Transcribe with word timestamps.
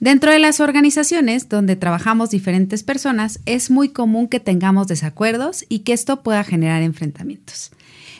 Dentro 0.00 0.30
de 0.30 0.38
las 0.38 0.60
organizaciones 0.60 1.48
donde 1.48 1.74
trabajamos 1.74 2.30
diferentes 2.30 2.84
personas, 2.84 3.40
es 3.46 3.68
muy 3.68 3.88
común 3.88 4.28
que 4.28 4.38
tengamos 4.38 4.86
desacuerdos 4.86 5.64
y 5.68 5.80
que 5.80 5.92
esto 5.92 6.22
pueda 6.22 6.44
generar 6.44 6.82
enfrentamientos. 6.82 7.72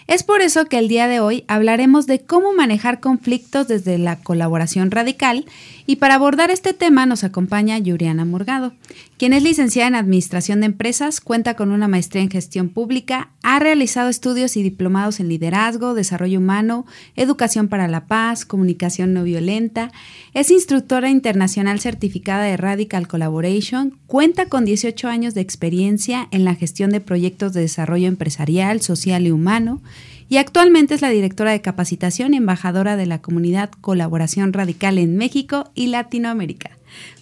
Es 0.09 0.23
por 0.23 0.41
eso 0.41 0.65
que 0.65 0.79
el 0.79 0.89
día 0.89 1.07
de 1.07 1.21
hoy 1.21 1.45
hablaremos 1.49 2.07
de 2.07 2.21
cómo 2.21 2.55
manejar 2.55 2.99
conflictos 2.99 3.69
desde 3.69 3.99
la 3.99 4.17
colaboración 4.17 4.91
radical. 4.91 5.45
Y 5.85 5.97
para 5.97 6.15
abordar 6.15 6.51
este 6.51 6.73
tema 6.73 7.05
nos 7.05 7.25
acompaña 7.25 7.79
Yuriana 7.79 8.25
Morgado, 8.25 8.73
quien 9.19 9.35
es 9.35 9.43
licenciada 9.43 9.89
en 9.89 9.95
Administración 9.95 10.61
de 10.61 10.67
Empresas, 10.67 11.21
cuenta 11.21 11.57
con 11.57 11.73
una 11.73 11.89
maestría 11.89 12.23
en 12.23 12.31
Gestión 12.31 12.71
Pública, 12.71 13.31
ha 13.43 13.59
realizado 13.59 14.09
estudios 14.09 14.57
y 14.57 14.63
diplomados 14.63 15.21
en 15.21 15.29
Liderazgo, 15.29 15.93
Desarrollo 15.93 16.39
Humano, 16.39 16.87
Educación 17.17 17.69
para 17.69 17.89
la 17.89 18.07
Paz, 18.07 18.45
Comunicación 18.45 19.13
No 19.13 19.25
Violenta, 19.25 19.93
es 20.35 20.51
instructora 20.51 21.11
internacional 21.11 21.81
certificada 21.81 22.45
de 22.45 22.57
Radical 22.57 23.09
Collaboration, 23.09 23.99
cuenta 24.07 24.47
con 24.47 24.65
18 24.65 25.09
años 25.09 25.35
de 25.35 25.41
experiencia 25.41 26.29
en 26.31 26.45
la 26.45 26.55
gestión 26.55 26.91
de 26.91 27.01
proyectos 27.01 27.53
de 27.53 27.63
desarrollo 27.63 28.09
empresarial, 28.09 28.81
social 28.83 29.27
y 29.27 29.31
humano, 29.31 29.83
y 30.29 30.37
actualmente 30.37 30.95
es 30.95 31.03
la 31.03 31.11
directora 31.11 31.53
de 31.53 31.61
capacitación 31.61 32.35
y 32.35 32.39
embajadora 32.39 32.97
de 32.97 33.07
la 33.07 33.21
comunidad 33.21 33.71
Colaboración 33.81 34.53
Radical 34.53 34.99
en 34.99 35.17
México 35.17 35.71
y 35.75 35.87
Latinoamérica. 35.87 36.71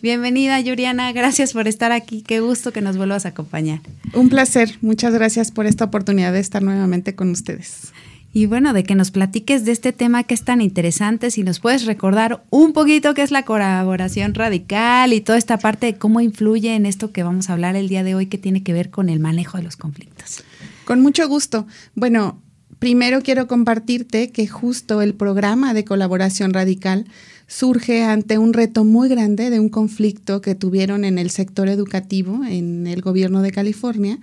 Bienvenida, 0.03 0.61
Yuriana. 0.61 1.13
Gracias 1.13 1.53
por 1.53 1.69
estar 1.69 1.93
aquí. 1.93 2.23
Qué 2.23 2.41
gusto 2.41 2.73
que 2.73 2.81
nos 2.81 2.97
vuelvas 2.97 3.27
a 3.27 3.31
acompañar. 3.31 3.81
Un 4.13 4.29
placer. 4.29 4.79
Muchas 4.81 5.15
gracias 5.15 5.51
por 5.51 5.67
esta 5.67 5.85
oportunidad 5.85 6.33
de 6.33 6.41
estar 6.41 6.63
nuevamente 6.63 7.15
con 7.15 7.31
ustedes. 7.31 7.93
Y 8.33 8.45
bueno, 8.47 8.75
de 8.75 8.85
que 8.85 8.95
nos 8.95 9.11
platiques 9.13 9.65
de 9.65 9.73
este 9.73 9.95
tema 9.95 10.25
que 10.25 10.35
es 10.35 10.45
tan 10.45 10.61
interesante, 10.61 11.31
si 11.31 11.43
nos 11.43 11.59
puedes 11.59 11.87
recordar 11.87 12.45
un 12.51 12.75
poquito 12.75 13.15
qué 13.15 13.23
es 13.23 13.31
la 13.31 13.45
colaboración 13.45 14.35
radical 14.35 15.15
y 15.15 15.23
toda 15.23 15.39
esta 15.39 15.57
parte 15.57 15.87
de 15.87 15.97
cómo 15.97 16.20
influye 16.20 16.75
en 16.75 16.85
esto 16.85 17.13
que 17.13 17.23
vamos 17.23 17.48
a 17.48 17.55
hablar 17.55 17.77
el 17.77 17.89
día 17.89 18.05
de 18.05 18.15
hoy 18.15 18.27
que 18.27 18.37
tiene 18.37 18.63
que 18.63 18.75
ver 18.75 18.91
con 18.91 19.09
el 19.09 19.20
manejo 19.20 19.57
de 19.57 19.65
los 19.65 19.77
conflictos. 19.77 20.45
Con 20.85 21.01
mucho 21.01 21.27
gusto. 21.29 21.67
Bueno, 21.95 22.43
primero 22.79 23.23
quiero 23.23 23.47
compartirte 23.47 24.31
que 24.31 24.47
justo 24.47 25.03
el 25.03 25.15
programa 25.15 25.75
de 25.75 25.85
colaboración 25.85 26.53
radical 26.53 27.07
surge 27.47 28.03
ante 28.03 28.39
un 28.39 28.53
reto 28.53 28.85
muy 28.85 29.09
grande 29.09 29.51
de 29.51 29.61
un 29.61 29.69
conflicto 29.69 30.41
que 30.41 30.55
tuvieron 30.55 31.05
en 31.05 31.19
el 31.19 31.31
sector 31.31 31.69
educativo 31.69 32.45
en 32.45 32.87
el 32.87 33.01
gobierno 33.01 33.43
de 33.43 33.53
California 33.53 34.19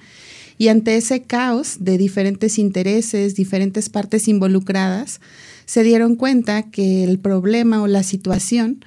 y 0.57 0.67
ante 0.67 0.95
ese 0.97 1.23
caos 1.23 1.77
de 1.79 1.97
diferentes 1.97 2.59
intereses, 2.59 3.35
diferentes 3.35 3.89
partes 3.89 4.27
involucradas, 4.27 5.19
se 5.65 5.83
dieron 5.83 6.15
cuenta 6.15 6.69
que 6.69 7.03
el 7.03 7.19
problema 7.19 7.81
o 7.81 7.87
la 7.87 8.03
situación 8.03 8.85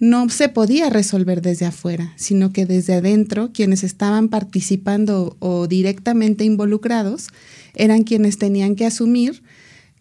no 0.00 0.28
se 0.28 0.48
podía 0.48 0.90
resolver 0.90 1.42
desde 1.42 1.66
afuera, 1.66 2.12
sino 2.16 2.52
que 2.52 2.66
desde 2.66 2.94
adentro 2.94 3.50
quienes 3.52 3.82
estaban 3.82 4.28
participando 4.28 5.36
o 5.40 5.66
directamente 5.66 6.44
involucrados 6.44 7.28
eran 7.74 8.04
quienes 8.04 8.38
tenían 8.38 8.76
que 8.76 8.86
asumir 8.86 9.42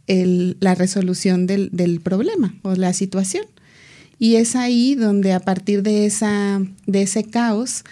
la 0.07 0.73
resolución 0.75 1.47
del, 1.47 1.69
del, 1.73 1.99
problema 1.99 2.55
o 2.61 2.75
la 2.75 2.93
situación. 2.93 3.45
Y 4.19 4.35
es 4.35 4.55
ahí 4.55 4.95
donde 4.95 5.33
a 5.33 5.39
partir 5.41 5.83
de, 5.83 6.05
esa, 6.05 6.61
de 6.85 7.01
ese 7.01 7.25
caos, 7.25 7.83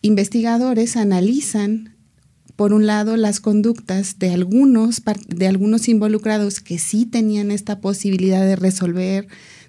investigadores 0.00 0.96
analizan, 0.96 1.96
por 2.54 2.72
un 2.72 2.86
lado, 2.86 3.16
las 3.16 3.40
conductas 3.40 4.18
de 4.18 4.30
algunos, 4.30 5.02
de 5.26 5.46
algunos 5.48 5.88
involucrados 5.88 6.60
que 6.60 6.78
sí 6.78 7.06
tenían 7.06 7.50
esta 7.50 7.80
posibilidad 7.80 8.44
de 8.46 8.56
resolver, 8.56 9.26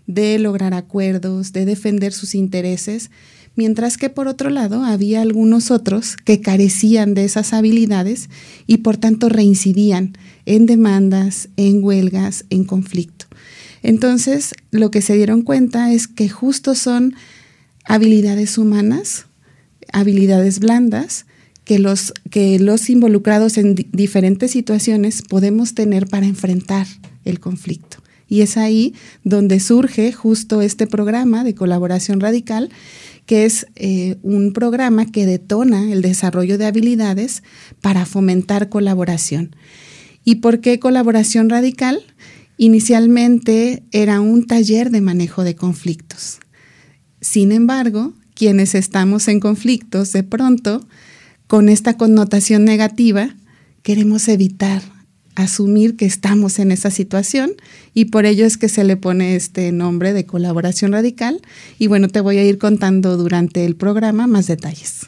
de 0.08 0.38
lograr 0.40 0.74
acuerdos, 0.74 1.54
de 1.54 1.66
defender 1.66 2.14
sus 2.14 2.36
intereses, 2.36 3.10
mientras 3.56 3.98
que 3.98 4.10
por 4.10 4.28
otro 4.28 4.50
lado 4.50 4.84
había 4.84 5.22
algunos 5.22 5.72
otros 5.72 6.16
que 6.18 6.42
carecían 6.42 7.14
de 7.14 7.26
esas 7.26 7.54
habilidades 7.54 8.30
y 8.68 8.78
por 8.78 8.98
tanto 8.98 9.30
reincidían 9.30 10.14
en 10.46 10.66
demandas, 10.66 11.50
en 11.58 11.84
huelgas, 11.84 12.46
en 12.50 12.66
conflicto. 12.66 13.26
Entonces, 13.82 14.54
lo 14.72 14.92
que 14.92 15.02
se 15.02 15.16
dieron 15.16 15.42
cuenta 15.42 15.92
es 15.92 16.08
que 16.08 16.30
justo 16.30 16.74
son 16.74 17.16
habilidades 17.86 18.58
humanas, 18.58 19.26
habilidades 19.92 20.60
blandas, 20.60 21.26
que 21.66 21.80
los, 21.80 22.14
que 22.30 22.60
los 22.60 22.90
involucrados 22.90 23.58
en 23.58 23.76
diferentes 23.92 24.52
situaciones 24.52 25.22
podemos 25.22 25.76
tener 25.76 26.08
para 26.08 26.26
enfrentar 26.26 26.88
el 27.24 27.40
conflicto. 27.40 28.03
Y 28.34 28.42
es 28.42 28.58
ahí 28.58 28.96
donde 29.24 29.60
surge 29.60 30.12
justo 30.12 30.64
este 30.64 30.88
programa 30.88 31.44
de 31.44 31.54
colaboración 31.54 32.20
radical, 32.20 32.72
que 33.28 33.46
es 33.46 33.68
eh, 33.76 34.18
un 34.24 34.54
programa 34.54 35.06
que 35.06 35.28
detona 35.28 35.92
el 35.92 36.02
desarrollo 36.02 36.58
de 36.58 36.66
habilidades 36.66 37.44
para 37.80 38.08
fomentar 38.08 38.70
colaboración. 38.70 39.56
¿Y 40.26 40.38
por 40.38 40.62
qué 40.62 40.80
colaboración 40.80 41.48
radical? 41.48 42.02
Inicialmente 42.58 43.84
era 43.92 44.20
un 44.20 44.48
taller 44.48 44.90
de 44.90 45.02
manejo 45.02 45.44
de 45.44 45.56
conflictos. 45.56 46.40
Sin 47.22 47.52
embargo, 47.52 48.14
quienes 48.34 48.74
estamos 48.74 49.28
en 49.28 49.42
conflictos, 49.42 50.12
de 50.12 50.24
pronto, 50.24 50.88
con 51.46 51.70
esta 51.70 51.98
connotación 51.98 52.66
negativa, 52.66 53.36
queremos 53.84 54.28
evitar 54.28 54.82
asumir 55.36 55.96
que 55.96 56.06
estamos 56.06 56.60
en 56.60 56.72
esa 56.72 56.92
situación 56.92 57.54
y 57.94 58.06
por 58.06 58.26
ello 58.26 58.46
es 58.46 58.58
que 58.58 58.70
se 58.70 58.84
le 58.84 58.98
pone 58.98 59.36
este 59.36 59.72
nombre 59.72 60.14
de 60.14 60.26
colaboración 60.26 60.92
radical 60.92 61.42
y 61.80 61.88
bueno, 61.88 62.08
te 62.08 62.22
voy 62.22 62.38
a 62.38 62.44
ir 62.44 62.58
contando 62.58 63.18
durante 63.18 63.66
el 63.66 63.76
programa 63.76 64.28
más 64.28 64.48
detalles. 64.48 65.08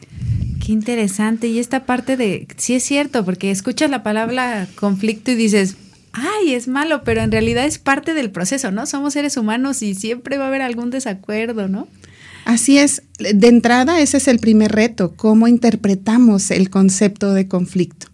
Qué 0.66 0.72
interesante 0.72 1.48
y 1.48 1.60
esta 1.60 1.86
parte 1.86 2.18
de, 2.18 2.48
sí 2.58 2.74
es 2.74 2.84
cierto, 2.84 3.24
porque 3.24 3.52
escuchas 3.52 3.90
la 3.90 4.02
palabra 4.02 4.68
conflicto 4.76 5.32
y 5.32 5.36
dices, 5.36 5.76
ay, 6.12 6.54
es 6.54 6.68
malo, 6.68 7.04
pero 7.04 7.22
en 7.22 7.32
realidad 7.32 7.66
es 7.66 7.78
parte 7.78 8.14
del 8.14 8.32
proceso, 8.32 8.72
¿no? 8.72 8.86
Somos 8.88 9.14
seres 9.14 9.38
humanos 9.38 9.82
y 9.84 9.94
siempre 9.94 10.38
va 10.38 10.46
a 10.46 10.48
haber 10.48 10.62
algún 10.62 10.90
desacuerdo, 10.90 11.68
¿no? 11.68 11.88
Así 12.46 12.78
es, 12.78 13.02
de 13.18 13.48
entrada 13.48 14.00
ese 14.00 14.18
es 14.18 14.28
el 14.28 14.40
primer 14.40 14.72
reto, 14.72 15.14
cómo 15.16 15.48
interpretamos 15.48 16.52
el 16.52 16.70
concepto 16.70 17.34
de 17.34 17.48
conflicto, 17.48 18.08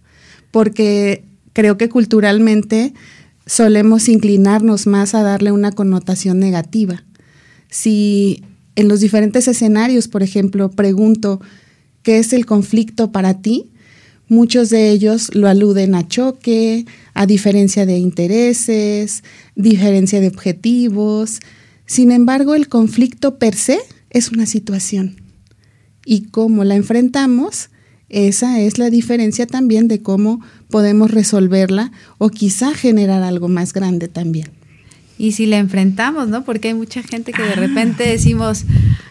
porque 0.51 1.23
creo 1.53 1.77
que 1.77 1.89
culturalmente 1.89 2.93
solemos 3.45 4.09
inclinarnos 4.09 4.87
más 4.87 5.15
a 5.15 5.23
darle 5.23 5.51
una 5.51 5.71
connotación 5.71 6.39
negativa. 6.39 7.03
Si 7.69 8.43
en 8.75 8.87
los 8.87 8.99
diferentes 8.99 9.47
escenarios, 9.47 10.07
por 10.07 10.23
ejemplo, 10.23 10.71
pregunto, 10.71 11.41
¿qué 12.03 12.19
es 12.19 12.33
el 12.33 12.45
conflicto 12.45 13.11
para 13.11 13.41
ti? 13.41 13.71
Muchos 14.27 14.69
de 14.69 14.91
ellos 14.91 15.35
lo 15.35 15.49
aluden 15.49 15.93
a 15.93 16.07
choque, 16.07 16.85
a 17.13 17.25
diferencia 17.25 17.85
de 17.85 17.97
intereses, 17.97 19.23
diferencia 19.55 20.21
de 20.21 20.29
objetivos. 20.29 21.41
Sin 21.85 22.11
embargo, 22.11 22.55
el 22.55 22.69
conflicto 22.69 23.37
per 23.37 23.55
se 23.55 23.79
es 24.09 24.31
una 24.31 24.45
situación. 24.45 25.17
Y 26.05 26.27
cómo 26.29 26.63
la 26.63 26.75
enfrentamos, 26.75 27.70
esa 28.11 28.59
es 28.59 28.77
la 28.77 28.89
diferencia 28.89 29.47
también 29.47 29.87
de 29.87 30.01
cómo 30.01 30.41
podemos 30.69 31.11
resolverla 31.11 31.91
o 32.17 32.29
quizá 32.29 32.73
generar 32.73 33.23
algo 33.23 33.47
más 33.47 33.71
grande 33.71 34.09
también. 34.09 34.49
Y 35.17 35.31
si 35.33 35.45
la 35.45 35.59
enfrentamos, 35.59 36.27
¿no? 36.27 36.43
Porque 36.43 36.69
hay 36.69 36.73
mucha 36.73 37.03
gente 37.03 37.31
que 37.31 37.41
de 37.41 37.55
repente 37.55 38.03
decimos, 38.03 38.65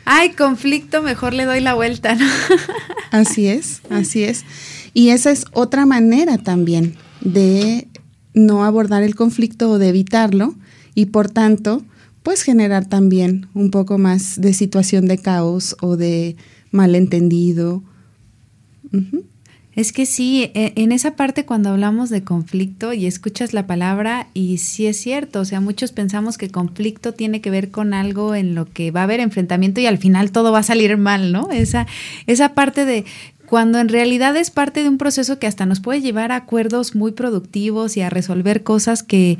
ay, 0.05 0.31
conflicto, 0.31 1.03
mejor 1.03 1.33
le 1.33 1.45
doy 1.45 1.61
la 1.61 1.75
vuelta, 1.75 2.15
¿no? 2.15 2.27
Así 3.11 3.47
es, 3.47 3.81
así 3.91 4.23
es. 4.23 4.45
Y 4.95 5.09
esa 5.09 5.33
es 5.33 5.45
otra 5.53 5.85
manera 5.85 6.39
también 6.39 6.95
de 7.21 7.89
no 8.35 8.65
abordar 8.65 9.03
el 9.03 9.17
conflicto 9.17 9.71
o 9.71 9.79
de 9.79 9.89
evitarlo 9.89 10.55
y 10.95 11.07
por 11.07 11.29
tanto, 11.29 11.83
pues 12.23 12.43
generar 12.43 12.87
también 12.87 13.49
un 13.55 13.71
poco 13.71 13.99
más 13.99 14.41
de 14.41 14.53
situación 14.53 15.07
de 15.07 15.19
caos 15.19 15.77
o 15.81 15.97
de 15.97 16.37
malentendido. 16.71 17.83
Es 19.77 19.93
que 19.93 20.05
sí, 20.05 20.51
e, 20.55 20.73
en 20.77 20.91
esa 20.91 21.15
parte 21.15 21.45
cuando 21.45 21.71
hablamos 21.71 22.11
de 22.11 22.25
conflicto 22.25 22.93
y 22.93 23.07
escuchas 23.07 23.55
la 23.55 23.67
palabra 23.67 24.27
y 24.35 24.59
sí 24.59 24.87
es 24.87 24.97
cierto, 24.97 25.41
o 25.41 25.45
sea, 25.45 25.61
muchos 25.61 25.93
pensamos 25.93 26.39
que 26.39 26.51
conflicto 26.51 27.15
tiene 27.15 27.41
que 27.41 27.51
ver 27.51 27.71
con 27.71 27.95
algo 27.95 28.35
en 28.35 28.55
lo 28.55 28.67
que 28.67 28.91
va 28.91 29.01
a 29.01 29.05
haber 29.05 29.21
enfrentamiento 29.21 29.81
y 29.81 29.87
al 29.87 29.99
final 29.99 30.33
todo 30.33 30.51
va 30.51 30.59
a 30.59 30.65
salir 30.65 30.97
mal, 30.97 31.33
¿no? 31.33 31.51
Esa, 31.53 31.87
esa 32.27 32.55
parte 32.55 32.85
de 32.85 33.05
cuando 33.47 33.79
en 33.81 33.89
realidad 33.89 34.37
es 34.37 34.51
parte 34.51 34.83
de 34.83 34.89
un 34.89 34.99
proceso 34.99 35.39
que 35.39 35.47
hasta 35.47 35.67
nos 35.67 35.81
puede 35.81 36.01
llevar 36.01 36.31
a 36.31 36.37
acuerdos 36.37 36.95
muy 36.95 37.13
productivos 37.13 37.97
y 37.97 38.01
a 38.01 38.11
resolver 38.11 38.63
cosas 38.63 39.03
que, 39.03 39.39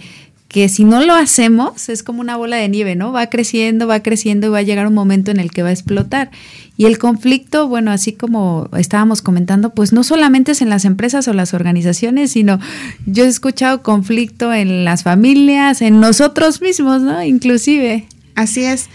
que 0.51 0.69
si 0.69 0.83
no 0.83 1.01
lo 1.05 1.15
hacemos 1.15 1.89
es 1.89 2.03
como 2.03 2.21
una 2.21 2.37
bola 2.37 2.57
de 2.57 2.69
nieve, 2.69 2.97
¿no? 2.97 3.13
Va 3.13 3.29
creciendo, 3.29 3.87
va 3.87 4.03
creciendo 4.03 4.49
y 4.49 4.51
va 4.51 4.59
a 4.59 4.63
llegar 4.63 4.89
un 4.89 4.95
momento 4.95 5.31
en 5.31 5.39
el 5.39 5.53
que 5.53 5.63
va 5.63 5.69
a 5.69 5.73
explotar. 5.73 6.33
Y 6.77 6.87
el 6.87 6.99
conflicto, 6.99 7.69
bueno, 7.69 7.93
así 7.93 8.15
como 8.15 8.69
estábamos 8.77 9.23
comentando, 9.23 9.75
pues 9.75 9.93
no 9.93 10.03
solamente 10.03 10.51
es 10.51 10.61
en 10.61 10.69
las 10.69 10.85
empresas 10.85 11.29
o 11.29 11.35
las 11.35 11.55
organizaciones, 11.55 12.33
sino 12.33 12.59
yo 13.07 13.27
he 13.27 13.29
escuchado 13.29 13.85
conflicto 13.85 14.53
en 14.53 14.85
las 14.85 15.05
familias, 15.05 15.83
en 15.83 16.01
nosotros 16.01 16.61
mismos, 16.61 17.01
¿no? 17.01 17.23
Inclusive. 17.23 18.09
Así 18.35 18.65
es. 18.65 18.89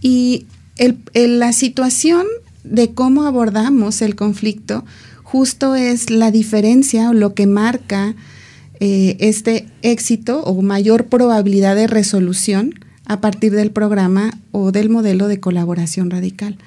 Y 0.00 0.46
la 1.14 1.52
situación 1.52 2.26
de 2.64 2.94
cómo 2.94 3.22
abordamos 3.22 4.02
el 4.02 4.16
conflicto 4.16 4.84
justo 5.22 5.76
es 5.76 6.10
la 6.10 6.32
diferencia 6.32 7.10
o 7.10 7.12
lo 7.12 7.32
que 7.32 7.46
marca 7.46 8.16
eh, 8.80 9.16
este 9.20 9.66
éxito 9.82 10.42
o 10.42 10.60
mayor 10.62 11.06
probabilidad 11.06 11.76
de 11.76 11.86
resolución 11.86 12.74
a 13.06 13.20
partir 13.20 13.52
del 13.52 13.70
programa 13.70 14.38
o 14.52 14.72
del 14.72 14.90
modelo 14.90 15.28
de 15.28 15.40
colaboración 15.40 16.10
radical. 16.10 16.58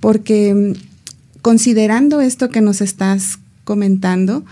Porque 0.00 0.54
mm, 0.54 1.40
considerando 1.42 2.20
esto 2.20 2.48
que 2.48 2.60
nos 2.60 2.80
estás 2.80 3.38
comentando, 3.64 4.44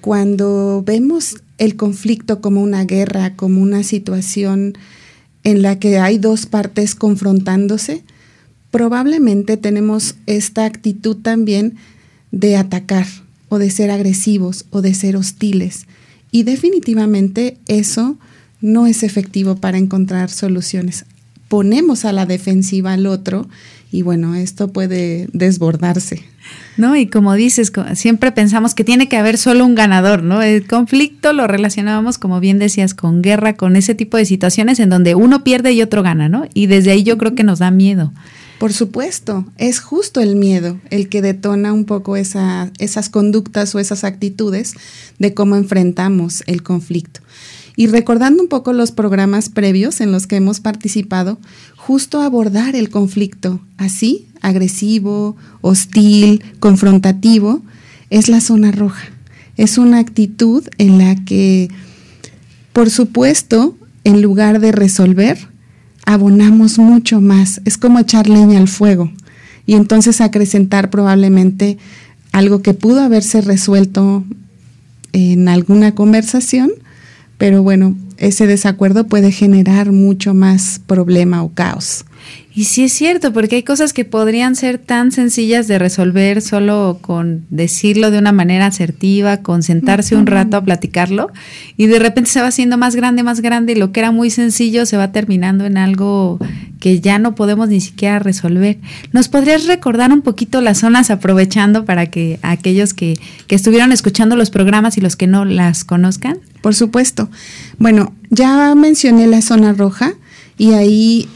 cuando 0.00 0.82
vemos 0.84 1.36
el 1.58 1.76
conflicto 1.76 2.40
como 2.40 2.62
una 2.62 2.84
guerra, 2.84 3.36
como 3.36 3.62
una 3.62 3.82
situación 3.82 4.76
en 5.44 5.62
la 5.62 5.78
que 5.78 5.98
hay 5.98 6.18
dos 6.18 6.46
partes 6.46 6.94
confrontándose, 6.94 8.02
probablemente 8.70 9.56
tenemos 9.56 10.16
esta 10.26 10.64
actitud 10.64 11.16
también 11.16 11.76
de 12.30 12.56
atacar 12.56 13.06
o 13.48 13.58
de 13.58 13.70
ser 13.70 13.90
agresivos 13.90 14.64
o 14.70 14.80
de 14.80 14.94
ser 14.94 15.16
hostiles. 15.16 15.86
Y 16.32 16.42
definitivamente 16.42 17.58
eso 17.68 18.16
no 18.60 18.88
es 18.88 19.04
efectivo 19.04 19.56
para 19.56 19.78
encontrar 19.78 20.30
soluciones. 20.30 21.04
Ponemos 21.46 22.04
a 22.04 22.12
la 22.12 22.26
defensiva 22.26 22.94
al 22.94 23.06
otro 23.06 23.48
y 23.92 24.00
bueno, 24.00 24.34
esto 24.34 24.72
puede 24.72 25.28
desbordarse. 25.34 26.24
No, 26.78 26.96
y 26.96 27.06
como 27.06 27.34
dices, 27.34 27.70
siempre 27.94 28.32
pensamos 28.32 28.74
que 28.74 28.84
tiene 28.84 29.08
que 29.08 29.18
haber 29.18 29.36
solo 29.36 29.66
un 29.66 29.74
ganador, 29.74 30.22
¿no? 30.22 30.40
El 30.40 30.66
conflicto 30.66 31.34
lo 31.34 31.46
relacionábamos, 31.46 32.16
como 32.16 32.40
bien 32.40 32.58
decías, 32.58 32.94
con 32.94 33.20
guerra, 33.20 33.54
con 33.54 33.76
ese 33.76 33.94
tipo 33.94 34.16
de 34.16 34.24
situaciones 34.24 34.80
en 34.80 34.88
donde 34.88 35.14
uno 35.14 35.44
pierde 35.44 35.72
y 35.72 35.82
otro 35.82 36.02
gana, 36.02 36.30
¿no? 36.30 36.46
Y 36.54 36.66
desde 36.66 36.92
ahí 36.92 37.02
yo 37.02 37.18
creo 37.18 37.34
que 37.34 37.44
nos 37.44 37.58
da 37.58 37.70
miedo. 37.70 38.12
Por 38.62 38.72
supuesto, 38.72 39.44
es 39.58 39.80
justo 39.80 40.20
el 40.20 40.36
miedo 40.36 40.78
el 40.90 41.08
que 41.08 41.20
detona 41.20 41.72
un 41.72 41.84
poco 41.84 42.14
esa, 42.14 42.70
esas 42.78 43.08
conductas 43.08 43.74
o 43.74 43.80
esas 43.80 44.04
actitudes 44.04 44.74
de 45.18 45.34
cómo 45.34 45.56
enfrentamos 45.56 46.44
el 46.46 46.62
conflicto. 46.62 47.22
Y 47.74 47.88
recordando 47.88 48.40
un 48.40 48.48
poco 48.48 48.72
los 48.72 48.92
programas 48.92 49.48
previos 49.48 50.00
en 50.00 50.12
los 50.12 50.28
que 50.28 50.36
hemos 50.36 50.60
participado, 50.60 51.40
justo 51.74 52.20
abordar 52.20 52.76
el 52.76 52.88
conflicto 52.88 53.58
así, 53.78 54.28
agresivo, 54.42 55.36
hostil, 55.60 56.44
confrontativo, 56.60 57.62
es 58.10 58.28
la 58.28 58.40
zona 58.40 58.70
roja. 58.70 59.08
Es 59.56 59.76
una 59.76 59.98
actitud 59.98 60.68
en 60.78 60.98
la 60.98 61.16
que, 61.24 61.68
por 62.72 62.90
supuesto, 62.90 63.76
en 64.04 64.22
lugar 64.22 64.60
de 64.60 64.70
resolver, 64.70 65.48
abonamos 66.06 66.78
mucho 66.78 67.20
más. 67.20 67.60
Es 67.64 67.78
como 67.78 67.98
echar 67.98 68.28
leña 68.28 68.58
al 68.58 68.68
fuego 68.68 69.10
y 69.66 69.74
entonces 69.74 70.20
acrecentar 70.20 70.90
probablemente 70.90 71.78
algo 72.32 72.62
que 72.62 72.74
pudo 72.74 73.00
haberse 73.00 73.40
resuelto 73.40 74.24
en 75.12 75.48
alguna 75.48 75.94
conversación, 75.94 76.70
pero 77.38 77.62
bueno, 77.62 77.96
ese 78.16 78.46
desacuerdo 78.46 79.06
puede 79.06 79.30
generar 79.32 79.92
mucho 79.92 80.32
más 80.32 80.80
problema 80.86 81.42
o 81.42 81.52
caos. 81.52 82.04
Y 82.54 82.64
sí 82.64 82.84
es 82.84 82.92
cierto, 82.92 83.32
porque 83.32 83.56
hay 83.56 83.62
cosas 83.62 83.94
que 83.94 84.04
podrían 84.04 84.56
ser 84.56 84.76
tan 84.76 85.10
sencillas 85.10 85.68
de 85.68 85.78
resolver 85.78 86.42
solo 86.42 86.98
con 87.00 87.46
decirlo 87.48 88.10
de 88.10 88.18
una 88.18 88.32
manera 88.32 88.66
asertiva, 88.66 89.38
con 89.38 89.62
sentarse 89.62 90.16
un 90.16 90.26
rato 90.26 90.58
a 90.58 90.64
platicarlo, 90.64 91.30
y 91.78 91.86
de 91.86 91.98
repente 91.98 92.30
se 92.30 92.42
va 92.42 92.48
haciendo 92.48 92.76
más 92.76 92.94
grande, 92.94 93.22
más 93.22 93.40
grande, 93.40 93.72
y 93.72 93.76
lo 93.76 93.90
que 93.90 94.00
era 94.00 94.10
muy 94.10 94.28
sencillo 94.28 94.84
se 94.84 94.98
va 94.98 95.12
terminando 95.12 95.64
en 95.64 95.78
algo 95.78 96.38
que 96.78 97.00
ya 97.00 97.18
no 97.18 97.34
podemos 97.34 97.70
ni 97.70 97.80
siquiera 97.80 98.18
resolver. 98.18 98.78
¿Nos 99.12 99.28
podrías 99.28 99.66
recordar 99.66 100.12
un 100.12 100.20
poquito 100.20 100.60
las 100.60 100.78
zonas 100.78 101.10
aprovechando 101.10 101.86
para 101.86 102.06
que 102.06 102.38
aquellos 102.42 102.92
que, 102.92 103.14
que 103.46 103.54
estuvieron 103.54 103.92
escuchando 103.92 104.36
los 104.36 104.50
programas 104.50 104.98
y 104.98 105.00
los 105.00 105.16
que 105.16 105.26
no 105.26 105.46
las 105.46 105.84
conozcan? 105.84 106.38
Por 106.60 106.74
supuesto. 106.74 107.30
Bueno, 107.78 108.12
ya 108.30 108.74
mencioné 108.74 109.26
la 109.26 109.40
zona 109.40 109.72
roja 109.72 110.14
y 110.58 110.72
ahí 110.72 111.28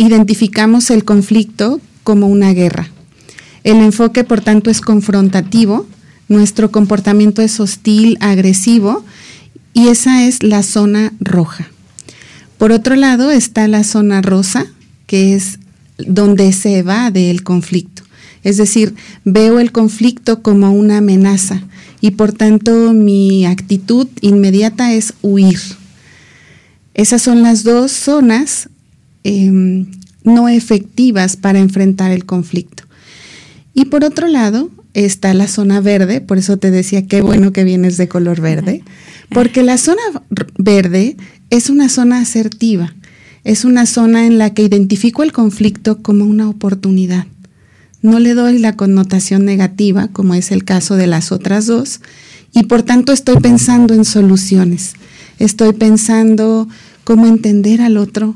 identificamos 0.00 0.90
el 0.90 1.04
conflicto 1.04 1.78
como 2.04 2.26
una 2.26 2.54
guerra. 2.54 2.88
El 3.64 3.76
enfoque, 3.76 4.24
por 4.24 4.40
tanto, 4.40 4.70
es 4.70 4.80
confrontativo, 4.80 5.86
nuestro 6.28 6.70
comportamiento 6.70 7.42
es 7.42 7.60
hostil, 7.60 8.16
agresivo, 8.20 9.04
y 9.74 9.88
esa 9.88 10.24
es 10.24 10.42
la 10.42 10.62
zona 10.62 11.12
roja. 11.20 11.68
Por 12.56 12.72
otro 12.72 12.96
lado 12.96 13.30
está 13.30 13.68
la 13.68 13.84
zona 13.84 14.22
rosa, 14.22 14.66
que 15.06 15.34
es 15.34 15.58
donde 15.98 16.52
se 16.52 16.78
evade 16.78 17.30
el 17.30 17.42
conflicto. 17.42 18.02
Es 18.42 18.56
decir, 18.56 18.94
veo 19.26 19.58
el 19.60 19.70
conflicto 19.70 20.40
como 20.40 20.72
una 20.72 20.98
amenaza 20.98 21.62
y 22.00 22.12
por 22.12 22.32
tanto 22.32 22.94
mi 22.94 23.44
actitud 23.44 24.08
inmediata 24.22 24.94
es 24.94 25.12
huir. 25.20 25.60
Esas 26.94 27.20
son 27.20 27.42
las 27.42 27.64
dos 27.64 27.92
zonas 27.92 28.70
Em, 29.22 29.86
no 30.24 30.48
efectivas 30.48 31.36
para 31.36 31.58
enfrentar 31.58 32.10
el 32.10 32.24
conflicto. 32.24 32.84
Y 33.74 33.86
por 33.86 34.04
otro 34.04 34.28
lado 34.28 34.70
está 34.94 35.34
la 35.34 35.48
zona 35.48 35.80
verde, 35.80 36.20
por 36.20 36.38
eso 36.38 36.56
te 36.56 36.70
decía 36.70 37.06
qué 37.06 37.20
bueno 37.20 37.52
que 37.52 37.64
vienes 37.64 37.96
de 37.96 38.08
color 38.08 38.40
verde, 38.40 38.82
porque 39.30 39.62
la 39.62 39.78
zona 39.78 40.02
verde 40.58 41.16
es 41.50 41.70
una 41.70 41.88
zona 41.88 42.18
asertiva, 42.18 42.94
es 43.44 43.64
una 43.64 43.86
zona 43.86 44.26
en 44.26 44.38
la 44.38 44.52
que 44.52 44.62
identifico 44.62 45.22
el 45.22 45.32
conflicto 45.32 46.02
como 46.02 46.24
una 46.24 46.48
oportunidad. 46.48 47.26
No 48.02 48.18
le 48.18 48.34
doy 48.34 48.58
la 48.58 48.76
connotación 48.76 49.44
negativa, 49.44 50.08
como 50.08 50.34
es 50.34 50.50
el 50.50 50.64
caso 50.64 50.96
de 50.96 51.06
las 51.06 51.32
otras 51.32 51.66
dos, 51.66 52.00
y 52.52 52.64
por 52.64 52.82
tanto 52.82 53.12
estoy 53.12 53.36
pensando 53.36 53.94
en 53.94 54.04
soluciones. 54.04 54.94
Estoy 55.38 55.72
pensando 55.72 56.68
cómo 57.04 57.26
entender 57.26 57.80
al 57.80 57.96
otro, 57.96 58.34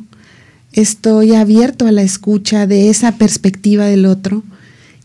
estoy 0.74 1.34
abierto 1.34 1.86
a 1.86 1.92
la 1.92 2.02
escucha 2.02 2.66
de 2.66 2.90
esa 2.90 3.12
perspectiva 3.12 3.86
del 3.86 4.06
otro 4.06 4.42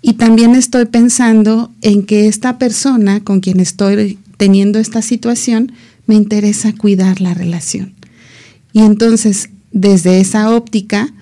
y 0.01 0.13
también 0.13 0.55
estoy 0.55 0.85
pensando 0.85 1.71
en 1.81 2.05
que 2.05 2.27
esta 2.27 2.57
persona 2.57 3.23
con 3.23 3.39
quien 3.39 3.59
estoy 3.59 4.17
teniendo 4.37 4.79
esta 4.79 5.01
situación 5.01 5.71
me 6.07 6.15
interesa 6.15 6.73
cuidar 6.73 7.21
la 7.21 7.33
relación. 7.33 7.93
Y 8.73 8.79
entonces, 8.79 9.49
desde 9.71 10.19
esa 10.19 10.55
óptica, 10.55 11.13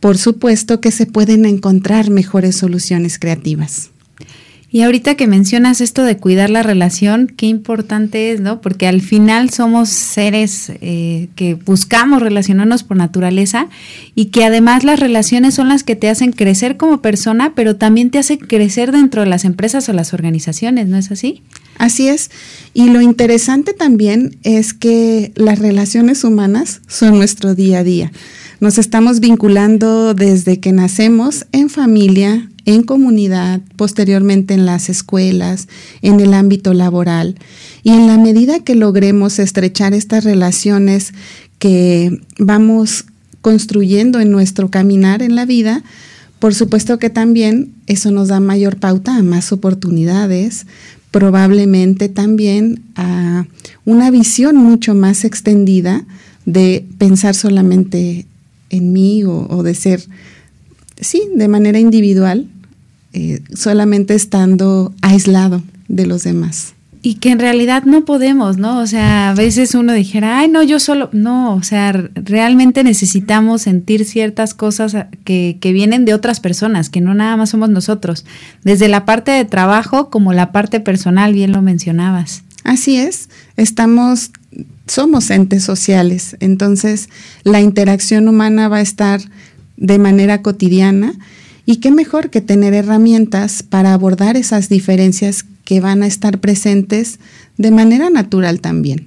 por 0.00 0.18
supuesto 0.18 0.80
que 0.80 0.90
se 0.90 1.06
pueden 1.06 1.46
encontrar 1.46 2.10
mejores 2.10 2.56
soluciones 2.56 3.18
creativas. 3.18 3.90
Y 4.76 4.82
ahorita 4.82 5.14
que 5.14 5.26
mencionas 5.26 5.80
esto 5.80 6.04
de 6.04 6.18
cuidar 6.18 6.50
la 6.50 6.62
relación, 6.62 7.32
qué 7.34 7.46
importante 7.46 8.30
es, 8.30 8.42
¿no? 8.42 8.60
Porque 8.60 8.86
al 8.86 9.00
final 9.00 9.48
somos 9.48 9.88
seres 9.88 10.70
eh, 10.82 11.28
que 11.34 11.54
buscamos 11.54 12.20
relacionarnos 12.20 12.82
por 12.82 12.98
naturaleza 12.98 13.68
y 14.14 14.26
que 14.26 14.44
además 14.44 14.84
las 14.84 15.00
relaciones 15.00 15.54
son 15.54 15.70
las 15.70 15.82
que 15.82 15.96
te 15.96 16.10
hacen 16.10 16.30
crecer 16.30 16.76
como 16.76 17.00
persona, 17.00 17.54
pero 17.54 17.76
también 17.76 18.10
te 18.10 18.18
hacen 18.18 18.36
crecer 18.36 18.92
dentro 18.92 19.22
de 19.22 19.28
las 19.28 19.46
empresas 19.46 19.88
o 19.88 19.94
las 19.94 20.12
organizaciones, 20.12 20.88
¿no 20.88 20.98
es 20.98 21.10
así? 21.10 21.42
Así 21.78 22.08
es. 22.08 22.30
Y 22.74 22.90
lo 22.90 23.00
interesante 23.00 23.72
también 23.72 24.36
es 24.42 24.74
que 24.74 25.32
las 25.36 25.58
relaciones 25.58 26.22
humanas 26.22 26.82
son 26.86 27.16
nuestro 27.16 27.54
día 27.54 27.78
a 27.78 27.82
día. 27.82 28.12
Nos 28.60 28.76
estamos 28.76 29.20
vinculando 29.20 30.12
desde 30.12 30.60
que 30.60 30.72
nacemos 30.72 31.46
en 31.52 31.70
familia, 31.70 32.50
en 32.66 32.82
comunidad, 32.82 33.62
posteriormente 33.76 34.52
en 34.54 34.66
las 34.66 34.90
escuelas, 34.90 35.68
en 36.02 36.20
el 36.20 36.34
ámbito 36.34 36.74
laboral. 36.74 37.36
Y 37.82 37.90
en 37.90 38.06
la 38.06 38.18
medida 38.18 38.60
que 38.60 38.74
logremos 38.74 39.38
estrechar 39.38 39.94
estas 39.94 40.24
relaciones 40.24 41.14
que 41.58 42.20
vamos 42.38 43.06
construyendo 43.40 44.20
en 44.20 44.30
nuestro 44.30 44.70
caminar 44.70 45.22
en 45.22 45.36
la 45.36 45.46
vida, 45.46 45.82
por 46.38 46.54
supuesto 46.54 46.98
que 46.98 47.08
también 47.08 47.72
eso 47.86 48.10
nos 48.10 48.28
da 48.28 48.40
mayor 48.40 48.76
pauta 48.76 49.16
a 49.16 49.22
más 49.22 49.52
oportunidades, 49.52 50.66
probablemente 51.10 52.08
también 52.08 52.82
a 52.94 53.46
una 53.84 54.10
visión 54.10 54.56
mucho 54.56 54.94
más 54.94 55.24
extendida 55.24 56.04
de 56.44 56.84
pensar 56.98 57.34
solamente 57.34 58.26
en 58.70 58.92
mí 58.92 59.22
o, 59.24 59.62
de 59.62 59.74
ser, 59.74 60.04
sí, 61.00 61.22
de 61.34 61.48
manera 61.48 61.78
individual, 61.78 62.48
eh, 63.18 63.40
solamente 63.54 64.14
estando 64.14 64.92
aislado 65.00 65.62
de 65.88 66.04
los 66.04 66.22
demás. 66.22 66.74
Y 67.00 67.14
que 67.14 67.30
en 67.30 67.38
realidad 67.38 67.84
no 67.84 68.04
podemos, 68.04 68.58
¿no? 68.58 68.78
O 68.78 68.86
sea, 68.86 69.30
a 69.30 69.34
veces 69.34 69.74
uno 69.74 69.94
dijera, 69.94 70.38
ay, 70.38 70.48
no, 70.48 70.62
yo 70.62 70.78
solo, 70.78 71.08
no, 71.14 71.54
o 71.54 71.62
sea, 71.62 71.92
realmente 72.14 72.84
necesitamos 72.84 73.62
sentir 73.62 74.04
ciertas 74.04 74.52
cosas 74.52 74.94
que, 75.24 75.56
que 75.62 75.72
vienen 75.72 76.04
de 76.04 76.12
otras 76.12 76.40
personas, 76.40 76.90
que 76.90 77.00
no 77.00 77.14
nada 77.14 77.38
más 77.38 77.48
somos 77.48 77.70
nosotros, 77.70 78.26
desde 78.64 78.86
la 78.86 79.06
parte 79.06 79.30
de 79.30 79.46
trabajo 79.46 80.10
como 80.10 80.34
la 80.34 80.52
parte 80.52 80.78
personal, 80.80 81.32
bien 81.32 81.52
lo 81.52 81.62
mencionabas. 81.62 82.42
Así 82.64 82.98
es, 82.98 83.30
estamos, 83.56 84.30
somos 84.86 85.30
entes 85.30 85.64
sociales, 85.64 86.36
entonces 86.40 87.08
la 87.44 87.62
interacción 87.62 88.28
humana 88.28 88.68
va 88.68 88.76
a 88.76 88.82
estar 88.82 89.22
de 89.78 89.98
manera 89.98 90.42
cotidiana 90.42 91.14
y 91.66 91.76
qué 91.76 91.90
mejor 91.90 92.30
que 92.30 92.40
tener 92.40 92.72
herramientas 92.72 93.62
para 93.62 93.92
abordar 93.92 94.36
esas 94.36 94.68
diferencias 94.68 95.44
que 95.64 95.80
van 95.80 96.02
a 96.02 96.06
estar 96.06 96.38
presentes 96.38 97.18
de 97.58 97.72
manera 97.72 98.08
natural 98.08 98.60
también. 98.60 99.06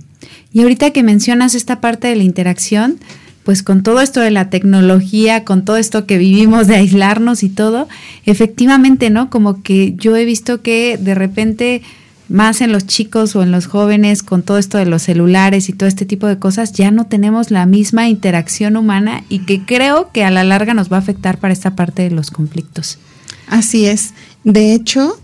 Y 0.51 0.61
ahorita 0.61 0.91
que 0.91 1.01
mencionas 1.01 1.55
esta 1.55 1.79
parte 1.79 2.09
de 2.09 2.17
la 2.17 2.23
interacción, 2.23 2.99
pues 3.43 3.63
con 3.63 3.81
todo 3.81 4.01
esto 4.01 4.19
de 4.19 4.31
la 4.31 4.49
tecnología, 4.49 5.45
con 5.45 5.63
todo 5.63 5.77
esto 5.77 6.05
que 6.05 6.17
vivimos 6.17 6.67
de 6.67 6.75
aislarnos 6.75 7.43
y 7.43 7.49
todo, 7.49 7.87
efectivamente, 8.25 9.09
¿no? 9.09 9.29
Como 9.29 9.63
que 9.63 9.95
yo 9.95 10.15
he 10.17 10.25
visto 10.25 10.61
que 10.61 10.97
de 10.99 11.15
repente 11.15 11.81
más 12.29 12.61
en 12.61 12.71
los 12.71 12.85
chicos 12.85 13.35
o 13.35 13.43
en 13.43 13.51
los 13.51 13.65
jóvenes 13.65 14.23
con 14.23 14.43
todo 14.43 14.57
esto 14.57 14.77
de 14.77 14.85
los 14.85 15.01
celulares 15.01 15.67
y 15.67 15.73
todo 15.73 15.89
este 15.89 16.05
tipo 16.05 16.27
de 16.27 16.39
cosas, 16.39 16.71
ya 16.71 16.91
no 16.91 17.05
tenemos 17.05 17.51
la 17.51 17.65
misma 17.65 18.07
interacción 18.07 18.77
humana 18.77 19.23
y 19.29 19.39
que 19.39 19.65
creo 19.65 20.11
que 20.11 20.23
a 20.23 20.31
la 20.31 20.43
larga 20.43 20.73
nos 20.73 20.91
va 20.91 20.97
a 20.97 20.99
afectar 20.99 21.39
para 21.39 21.53
esta 21.53 21.75
parte 21.75 22.03
de 22.03 22.11
los 22.11 22.31
conflictos. 22.31 22.99
Así 23.47 23.87
es. 23.87 24.13
De 24.43 24.73
hecho, 24.73 25.19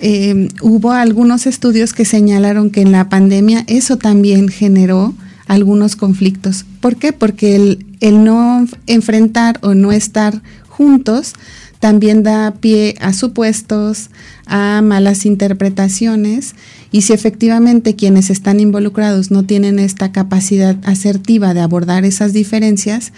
eh, 0.00 0.48
hubo 0.60 0.92
algunos 0.92 1.46
estudios 1.46 1.92
que 1.92 2.04
señalaron 2.04 2.70
que 2.70 2.82
en 2.82 2.92
la 2.92 3.08
pandemia 3.08 3.64
eso 3.68 3.96
también 3.96 4.48
generó 4.48 5.14
algunos 5.46 5.96
conflictos. 5.96 6.64
¿Por 6.80 6.96
qué? 6.96 7.12
Porque 7.12 7.56
el, 7.56 7.86
el 8.00 8.24
no 8.24 8.66
enfrentar 8.86 9.58
o 9.62 9.74
no 9.74 9.92
estar 9.92 10.42
juntos 10.68 11.34
también 11.80 12.22
da 12.22 12.52
pie 12.60 12.94
a 13.00 13.12
supuestos, 13.12 14.10
a 14.48 14.80
malas 14.82 15.26
interpretaciones 15.26 16.54
y 16.90 17.02
si 17.02 17.12
efectivamente 17.12 17.96
quienes 17.96 18.30
están 18.30 18.60
involucrados 18.60 19.30
no 19.30 19.44
tienen 19.44 19.78
esta 19.78 20.12
capacidad 20.12 20.76
asertiva 20.84 21.54
de 21.54 21.60
abordar 21.60 22.04
esas 22.04 22.32
diferencias, 22.32 23.12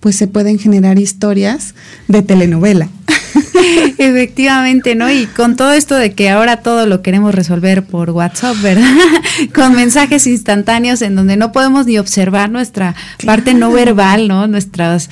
pues 0.00 0.16
se 0.16 0.26
pueden 0.26 0.58
generar 0.58 0.98
historias 0.98 1.74
de 2.08 2.22
telenovela. 2.22 2.88
Efectivamente, 3.98 4.94
¿no? 4.96 5.10
Y 5.10 5.26
con 5.26 5.54
todo 5.56 5.72
esto 5.72 5.94
de 5.94 6.12
que 6.12 6.28
ahora 6.28 6.58
todo 6.58 6.86
lo 6.86 7.02
queremos 7.02 7.34
resolver 7.34 7.84
por 7.84 8.10
WhatsApp, 8.10 8.56
¿verdad? 8.60 8.90
con 9.54 9.74
mensajes 9.74 10.26
instantáneos 10.26 11.02
en 11.02 11.14
donde 11.14 11.36
no 11.36 11.52
podemos 11.52 11.86
ni 11.86 11.98
observar 11.98 12.50
nuestra 12.50 12.96
parte 13.24 13.54
no 13.54 13.70
verbal, 13.70 14.26
¿no? 14.26 14.48
Nuestras 14.48 15.08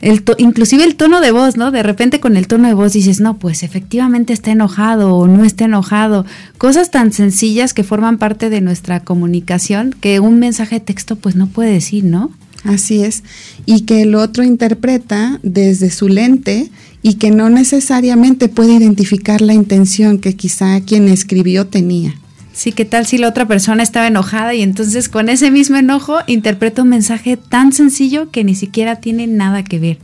el 0.00 0.22
inclusive 0.38 0.84
el 0.84 0.96
tono 0.96 1.20
de 1.20 1.30
voz, 1.30 1.56
¿no? 1.56 1.70
De 1.70 1.82
repente 1.82 2.20
con 2.20 2.36
el 2.36 2.46
tono 2.46 2.68
de 2.68 2.74
voz 2.74 2.92
dices, 2.92 3.20
no, 3.20 3.38
pues 3.38 3.62
efectivamente 3.62 4.32
está 4.32 4.50
enojado 4.50 5.14
o 5.14 5.26
no 5.26 5.44
está 5.44 5.66
enojado. 5.66 6.24
Cosas 6.58 6.90
tan 6.90 7.12
sencillas 7.12 7.74
que 7.74 7.84
forman 7.84 8.18
parte 8.18 8.48
de 8.50 8.60
nuestra 8.60 9.00
comunicación 9.00 9.94
que 10.00 10.20
un 10.20 10.38
mensaje 10.38 10.76
de 10.76 10.84
texto 10.84 11.16
pues 11.16 11.36
no 11.36 11.48
puede 11.48 11.72
decir, 11.72 12.04
¿no? 12.04 12.30
Así 12.64 13.02
es. 13.02 13.22
Y 13.66 13.82
que 13.82 14.02
el 14.02 14.14
otro 14.14 14.44
interpreta 14.44 15.38
desde 15.42 15.90
su 15.90 16.08
lente 16.08 16.70
y 17.02 17.14
que 17.14 17.30
no 17.30 17.48
necesariamente 17.50 18.48
puede 18.48 18.74
identificar 18.74 19.40
la 19.40 19.54
intención 19.54 20.18
que 20.18 20.34
quizá 20.34 20.80
quien 20.80 21.08
escribió 21.08 21.66
tenía. 21.66 22.14
Sí, 22.52 22.72
¿qué 22.72 22.84
tal 22.84 23.06
si 23.06 23.16
la 23.16 23.28
otra 23.28 23.46
persona 23.46 23.82
estaba 23.82 24.08
enojada 24.08 24.54
y 24.54 24.62
entonces 24.62 25.08
con 25.08 25.28
ese 25.28 25.50
mismo 25.50 25.76
enojo 25.76 26.18
interpreta 26.26 26.82
un 26.82 26.88
mensaje 26.88 27.36
tan 27.36 27.72
sencillo 27.72 28.30
que 28.30 28.44
ni 28.44 28.54
siquiera 28.54 28.96
tiene 28.96 29.26
nada 29.26 29.62
que 29.62 29.78
ver? 29.78 29.98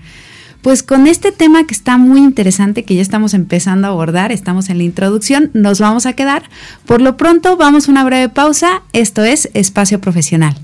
Pues 0.63 0.83
con 0.83 1.07
este 1.07 1.31
tema 1.33 1.65
que 1.65 1.75
está 1.75 1.97
muy 1.97 2.21
interesante, 2.21 2.85
que 2.85 2.97
ya 2.97 3.03
estamos 3.03 3.35
empezando 3.35 3.87
a 3.87 3.91
abordar, 3.91 4.33
estamos 4.33 4.69
en 4.69 4.79
la 4.79 4.85
introducción, 4.85 5.51
nos 5.55 5.81
vamos 5.81 6.07
a 6.07 6.15
quedar. 6.15 6.51
Por 6.87 7.01
lo 7.01 7.17
pronto, 7.17 7.57
vamos 7.57 7.87
a 7.87 7.93
una 7.93 8.05
breve 8.05 8.29
pausa. 8.29 8.83
Esto 8.93 9.23
es 9.23 9.49
Espacio 9.55 10.01
Profesional. 10.01 10.57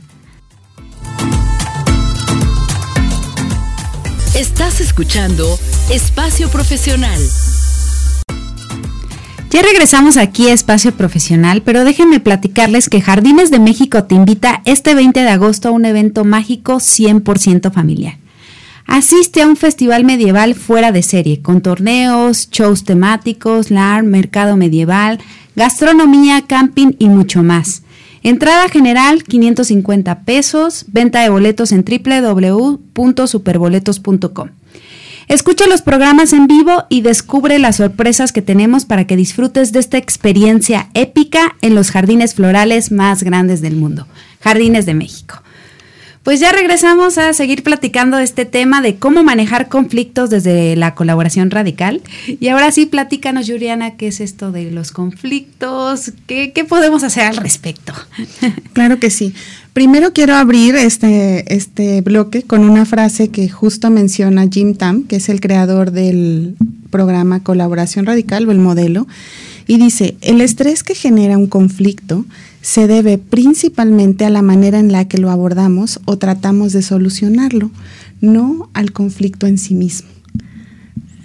Estás 4.35 4.81
escuchando 4.81 5.47
Espacio 5.91 6.49
Profesional. 6.49 7.21
Ya 9.53 9.61
regresamos 9.61 10.17
aquí 10.17 10.49
a 10.49 10.55
Espacio 10.55 10.93
Profesional, 10.93 11.61
pero 11.61 11.85
déjenme 11.85 12.21
platicarles 12.21 12.89
que 12.89 13.03
Jardines 13.03 13.51
de 13.51 13.59
México 13.59 14.05
te 14.05 14.15
invita 14.15 14.63
este 14.65 14.95
20 14.95 15.21
de 15.21 15.29
agosto 15.29 15.69
a 15.69 15.73
un 15.73 15.85
evento 15.85 16.25
mágico 16.25 16.77
100% 16.77 17.71
familiar. 17.71 18.17
Asiste 18.87 19.43
a 19.43 19.47
un 19.47 19.57
festival 19.57 20.05
medieval 20.05 20.55
fuera 20.55 20.91
de 20.91 21.03
serie, 21.03 21.43
con 21.43 21.61
torneos, 21.61 22.49
shows 22.51 22.85
temáticos, 22.85 23.71
LAR, 23.71 24.05
mercado 24.05 24.57
medieval, 24.57 25.19
gastronomía, 25.55 26.47
camping 26.47 26.93
y 26.99 27.11
mucho 27.11 27.43
más. 27.43 27.83
Entrada 28.23 28.71
general 28.71 29.23
550 29.23 30.21
pesos, 30.21 30.87
venta 30.89 31.21
de 31.21 31.29
boletos 31.29 31.73
en 31.73 31.85
www.superboletos.com. 31.85 34.49
Escucha 35.33 35.67
los 35.67 35.81
programas 35.81 36.35
en 36.35 36.47
vivo 36.47 36.85
y 36.91 37.01
descubre 37.01 37.59
las 37.59 37.77
sorpresas 37.77 38.33
que 38.33 38.43
tenemos 38.43 38.85
para 38.85 39.07
que 39.07 39.17
disfrutes 39.17 39.73
de 39.73 39.79
esta 39.79 39.97
experiencia 39.97 40.91
épica 40.93 41.57
en 41.63 41.75
los 41.75 41.91
jardines 41.91 42.35
florales 42.35 42.93
más 42.93 43.23
grandes 43.23 43.63
del 43.63 43.77
mundo, 43.77 44.07
Jardines 44.43 44.85
de 44.85 44.93
México. 44.93 45.43
Pues 46.23 46.39
ya 46.39 46.53
regresamos 46.53 47.19
a 47.19 47.33
seguir 47.33 47.65
platicando 47.65 48.17
de 48.17 48.23
este 48.23 48.45
tema 48.45 48.81
de 48.81 48.95
cómo 48.95 49.25
manejar 49.25 49.69
conflictos 49.69 50.31
desde 50.31 50.77
la 50.77 50.95
colaboración 50.95 51.51
radical. 51.51 52.01
Y 52.29 52.47
ahora 52.47 52.71
sí, 52.71 52.87
platícanos, 52.87 53.49
Yuriana, 53.49 53.97
qué 53.97 54.07
es 54.07 54.21
esto 54.21 54.53
de 54.53 54.71
los 54.71 54.93
conflictos, 54.93 56.13
qué, 56.29 56.53
qué 56.53 56.65
podemos 56.65 57.03
hacer 57.03 57.25
al 57.25 57.37
respecto. 57.37 57.93
Claro 58.73 58.99
que 58.99 59.11
sí. 59.11 59.35
Primero 59.75 60.13
quiero 60.13 60.35
abrir 60.35 60.77
este, 60.77 61.55
este 61.55 62.01
bloque 62.01 62.43
con 62.43 62.69
una 62.69 62.87
frase 62.87 63.29
que 63.29 63.49
justo 63.49 63.91
menciona 63.91 64.49
Jim 64.51 64.75
Tam, 64.75 65.05
que 65.05 65.17
es 65.17 65.29
el 65.29 65.41
creador 65.41 65.91
del 65.91 66.57
programa 66.91 67.43
Colaboración 67.43 68.07
Radical 68.07 68.49
o 68.49 68.53
el 68.53 68.59
modelo, 68.59 69.07
y 69.67 69.79
dice, 69.79 70.17
el 70.21 70.41
estrés 70.41 70.83
que 70.83 70.95
genera 70.95 71.37
un 71.37 71.47
conflicto 71.47 72.25
se 72.63 72.87
debe 72.87 73.19
principalmente 73.19 74.25
a 74.25 74.31
la 74.31 74.41
manera 74.41 74.79
en 74.79 74.93
la 74.93 75.07
que 75.07 75.19
lo 75.19 75.31
abordamos 75.31 76.01
o 76.07 76.17
tratamos 76.17 76.73
de 76.73 76.81
solucionarlo, 76.81 77.71
no 78.21 78.71
al 78.73 78.93
conflicto 78.93 79.47
en 79.47 79.59
sí 79.59 79.75
mismo. 79.75 80.09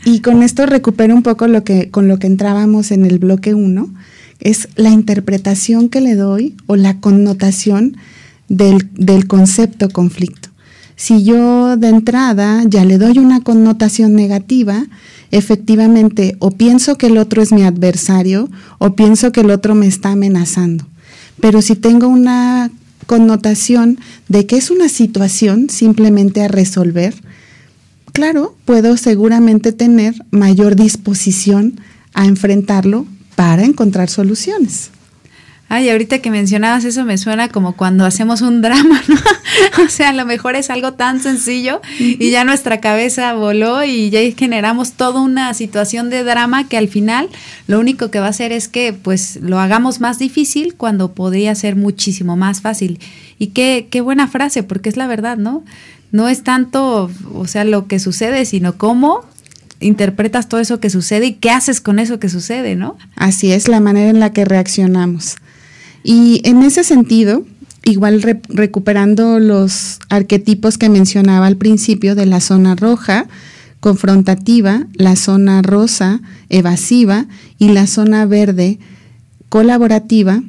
Y 0.03 0.21
con 0.21 0.43
esto 0.43 0.65
recupero 0.65 1.15
un 1.15 1.23
poco 1.23 1.47
lo 1.47 1.63
que, 1.63 1.89
con 1.89 2.07
lo 2.07 2.19
que 2.19 2.27
entrábamos 2.27 2.91
en 2.91 3.05
el 3.05 3.19
bloque 3.19 3.53
1, 3.53 3.93
es 4.39 4.67
la 4.75 4.89
interpretación 4.89 5.89
que 5.89 6.01
le 6.01 6.15
doy 6.15 6.55
o 6.65 6.75
la 6.75 6.99
connotación 6.99 7.97
del, 8.47 9.27
concepto 9.27 9.89
conflicto. 9.89 10.49
Si 10.95 11.23
yo 11.23 11.77
de 11.77 11.89
entrada 11.89 12.63
ya 12.65 12.83
le 12.83 12.97
doy 12.97 13.19
una 13.19 13.41
connotación 13.41 14.13
negativa, 14.13 14.85
efectivamente 15.29 16.35
o 16.39 16.51
pienso 16.51 16.97
que 16.97 17.07
el 17.07 17.17
otro 17.17 17.41
es 17.41 17.51
mi 17.51 17.63
adversario 17.63 18.49
o 18.79 18.95
pienso 18.95 19.31
que 19.31 19.41
el 19.41 19.51
otro 19.51 19.75
me 19.75 19.85
está 19.85 20.11
amenazando. 20.11 20.85
Pero 21.39 21.61
si 21.61 21.75
tengo 21.75 22.07
una 22.07 22.71
connotación 23.05 23.99
de 24.27 24.45
que 24.45 24.57
es 24.57 24.69
una 24.69 24.89
situación 24.89 25.69
simplemente 25.69 26.43
a 26.43 26.47
resolver, 26.47 27.15
claro, 28.11 28.55
puedo 28.65 28.97
seguramente 28.97 29.71
tener 29.71 30.15
mayor 30.31 30.75
disposición 30.75 31.79
a 32.13 32.25
enfrentarlo 32.25 33.05
para 33.35 33.63
encontrar 33.63 34.09
soluciones. 34.09 34.89
Ay, 35.69 35.89
ahorita 35.89 36.19
que 36.19 36.31
mencionabas 36.31 36.85
eso 36.85 37.03
me 37.03 37.17
suena 37.17 37.49
como 37.49 37.75
cuando 37.75 38.05
hacemos 38.05 38.41
un 38.41 38.61
drama, 38.61 39.01
¿no? 39.07 39.83
o 39.85 39.89
sea, 39.89 40.09
a 40.09 40.13
lo 40.13 40.25
mejor 40.25 40.55
es 40.55 40.69
algo 40.69 40.93
tan 40.93 41.21
sencillo 41.21 41.81
y 41.99 42.29
ya 42.31 42.45
nuestra 42.45 42.79
cabeza 42.79 43.33
voló 43.33 43.83
y 43.83 44.09
ya 44.09 44.19
generamos 44.37 44.93
toda 44.93 45.19
una 45.19 45.53
situación 45.53 46.09
de 46.09 46.23
drama 46.23 46.69
que 46.69 46.77
al 46.77 46.87
final 46.87 47.27
lo 47.67 47.79
único 47.79 48.09
que 48.11 48.19
va 48.19 48.27
a 48.27 48.29
hacer 48.29 48.53
es 48.53 48.69
que 48.69 48.93
pues 48.93 49.39
lo 49.41 49.59
hagamos 49.59 49.99
más 49.99 50.19
difícil 50.19 50.75
cuando 50.75 51.11
podría 51.11 51.53
ser 51.53 51.75
muchísimo 51.75 52.37
más 52.37 52.61
fácil. 52.61 52.99
Y 53.37 53.47
qué, 53.47 53.87
qué 53.91 53.99
buena 53.99 54.27
frase, 54.27 54.63
porque 54.63 54.87
es 54.89 54.95
la 54.95 55.05
verdad, 55.05 55.37
¿no? 55.37 55.63
No 56.11 56.29
es 56.29 56.43
tanto, 56.43 57.11
o 57.33 57.47
sea, 57.47 57.65
lo 57.65 57.87
que 57.87 57.99
sucede, 57.99 58.45
sino 58.45 58.77
cómo 58.77 59.25
interpretas 59.79 60.47
todo 60.47 60.61
eso 60.61 60.79
que 60.79 60.89
sucede 60.89 61.27
y 61.27 61.33
qué 61.33 61.51
haces 61.51 61.81
con 61.81 61.99
eso 61.99 62.19
que 62.19 62.29
sucede, 62.29 62.75
¿no? 62.75 62.97
Así 63.15 63.51
es 63.51 63.67
la 63.67 63.79
manera 63.79 64.09
en 64.09 64.19
la 64.19 64.31
que 64.31 64.45
reaccionamos. 64.45 65.35
Y 66.09 66.39
en 66.45 66.63
ese 66.63 66.85
sentido, 66.85 67.43
igual 67.83 68.21
recuperando 68.47 69.39
los 69.39 69.99
arquetipos 70.07 70.77
que 70.77 70.87
mencionaba 70.87 71.47
al 71.47 71.57
principio 71.57 72.15
de 72.15 72.25
la 72.25 72.39
zona 72.39 72.75
roja, 72.75 73.27
confrontativa, 73.81 74.87
la 74.93 75.17
zona 75.17 75.61
rosa 75.61 76.21
evasiva 76.47 77.25
y 77.59 77.73
la 77.73 77.87
zona 77.87 78.25
verde 78.25 78.79
colaborativa, 79.49 80.41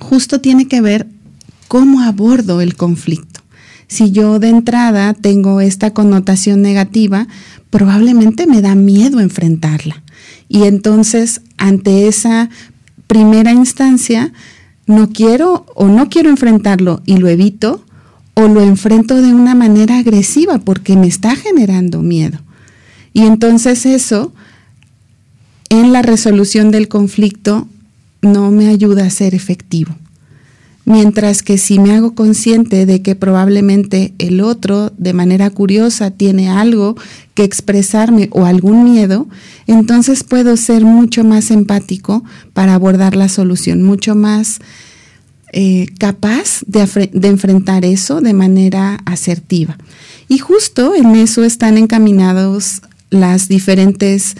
justo 0.00 0.40
tiene 0.40 0.68
que 0.68 0.80
ver 0.80 1.08
cómo 1.66 2.02
abordo 2.02 2.60
el 2.60 2.76
conflicto. 2.76 3.40
Si 3.88 4.12
yo 4.12 4.38
de 4.38 4.50
entrada 4.50 5.14
tengo 5.14 5.60
esta 5.60 5.92
connotación 5.94 6.62
negativa, 6.62 7.26
probablemente 7.70 8.46
me 8.46 8.62
da 8.62 8.76
miedo 8.76 9.18
enfrentarla. 9.18 10.04
Y 10.48 10.62
entonces, 10.62 11.40
ante 11.56 12.06
esa 12.06 12.50
primera 13.08 13.50
instancia, 13.50 14.32
no 14.86 15.10
quiero 15.10 15.66
o 15.74 15.86
no 15.88 16.08
quiero 16.08 16.30
enfrentarlo 16.30 17.02
y 17.04 17.16
lo 17.16 17.28
evito, 17.28 17.82
o 18.38 18.48
lo 18.48 18.60
enfrento 18.60 19.22
de 19.22 19.32
una 19.32 19.54
manera 19.54 19.98
agresiva 19.98 20.58
porque 20.58 20.94
me 20.94 21.06
está 21.06 21.34
generando 21.36 22.02
miedo. 22.02 22.38
Y 23.14 23.22
entonces 23.22 23.86
eso, 23.86 24.30
en 25.70 25.92
la 25.92 26.02
resolución 26.02 26.70
del 26.70 26.86
conflicto, 26.86 27.66
no 28.20 28.50
me 28.50 28.68
ayuda 28.68 29.06
a 29.06 29.10
ser 29.10 29.34
efectivo. 29.34 29.94
Mientras 30.88 31.42
que 31.42 31.58
si 31.58 31.80
me 31.80 31.96
hago 31.96 32.14
consciente 32.14 32.86
de 32.86 33.02
que 33.02 33.16
probablemente 33.16 34.14
el 34.18 34.40
otro 34.40 34.92
de 34.96 35.12
manera 35.12 35.50
curiosa 35.50 36.12
tiene 36.12 36.48
algo 36.48 36.96
que 37.34 37.42
expresarme 37.42 38.28
o 38.30 38.44
algún 38.44 38.84
miedo, 38.84 39.26
entonces 39.66 40.22
puedo 40.22 40.56
ser 40.56 40.84
mucho 40.84 41.24
más 41.24 41.50
empático 41.50 42.22
para 42.52 42.74
abordar 42.74 43.16
la 43.16 43.28
solución, 43.28 43.82
mucho 43.82 44.14
más 44.14 44.60
eh, 45.52 45.88
capaz 45.98 46.60
de, 46.68 47.10
de 47.12 47.28
enfrentar 47.28 47.84
eso 47.84 48.20
de 48.20 48.32
manera 48.32 49.00
asertiva. 49.06 49.76
Y 50.28 50.38
justo 50.38 50.94
en 50.94 51.16
eso 51.16 51.42
están 51.42 51.78
encaminados 51.78 52.80
las 53.10 53.48
diferentes 53.48 54.36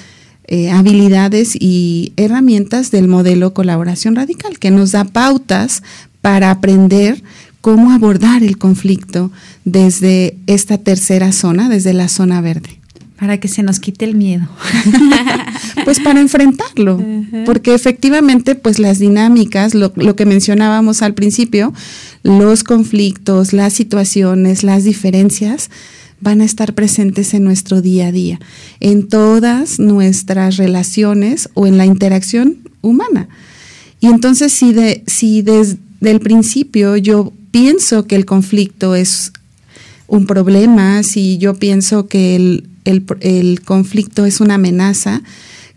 eh, 0.48 0.70
habilidades 0.70 1.56
y 1.58 2.12
herramientas 2.16 2.92
del 2.92 3.08
modelo 3.08 3.52
colaboración 3.52 4.14
radical, 4.14 4.60
que 4.60 4.70
nos 4.70 4.92
da 4.92 5.02
pautas 5.02 5.82
para 6.26 6.50
aprender 6.50 7.22
cómo 7.60 7.92
abordar 7.92 8.42
el 8.42 8.58
conflicto 8.58 9.30
desde 9.64 10.36
esta 10.48 10.76
tercera 10.76 11.30
zona, 11.30 11.68
desde 11.68 11.92
la 11.92 12.08
zona 12.08 12.40
verde. 12.40 12.80
Para 13.16 13.38
que 13.38 13.46
se 13.46 13.62
nos 13.62 13.78
quite 13.78 14.06
el 14.06 14.16
miedo. 14.16 14.48
pues 15.84 16.00
para 16.00 16.20
enfrentarlo, 16.20 17.00
porque 17.44 17.74
efectivamente 17.74 18.56
pues 18.56 18.80
las 18.80 18.98
dinámicas, 18.98 19.72
lo, 19.76 19.92
lo, 19.94 20.16
que 20.16 20.26
mencionábamos 20.26 21.00
al 21.00 21.14
principio, 21.14 21.72
los 22.24 22.64
conflictos, 22.64 23.52
las 23.52 23.72
situaciones, 23.74 24.64
las 24.64 24.82
diferencias, 24.82 25.70
van 26.20 26.40
a 26.40 26.44
estar 26.44 26.74
presentes 26.74 27.34
en 27.34 27.44
nuestro 27.44 27.82
día 27.82 28.08
a 28.08 28.12
día, 28.12 28.40
en 28.80 29.06
todas 29.06 29.78
nuestras 29.78 30.56
relaciones 30.56 31.50
o 31.54 31.68
en 31.68 31.78
la 31.78 31.86
interacción 31.86 32.68
humana. 32.80 33.28
Y 34.00 34.08
entonces 34.08 34.52
si, 34.52 34.72
de, 34.72 35.04
si 35.06 35.42
desde 35.42 35.85
el 36.00 36.20
principio 36.20 36.96
yo 36.96 37.32
pienso 37.50 38.06
que 38.06 38.16
el 38.16 38.26
conflicto 38.26 38.94
es 38.94 39.32
un 40.06 40.26
problema, 40.26 41.02
si 41.02 41.38
yo 41.38 41.54
pienso 41.54 42.06
que 42.06 42.36
el, 42.36 42.68
el 42.84 43.60
conflicto 43.62 44.24
es 44.24 44.40
una 44.40 44.54
amenaza, 44.54 45.22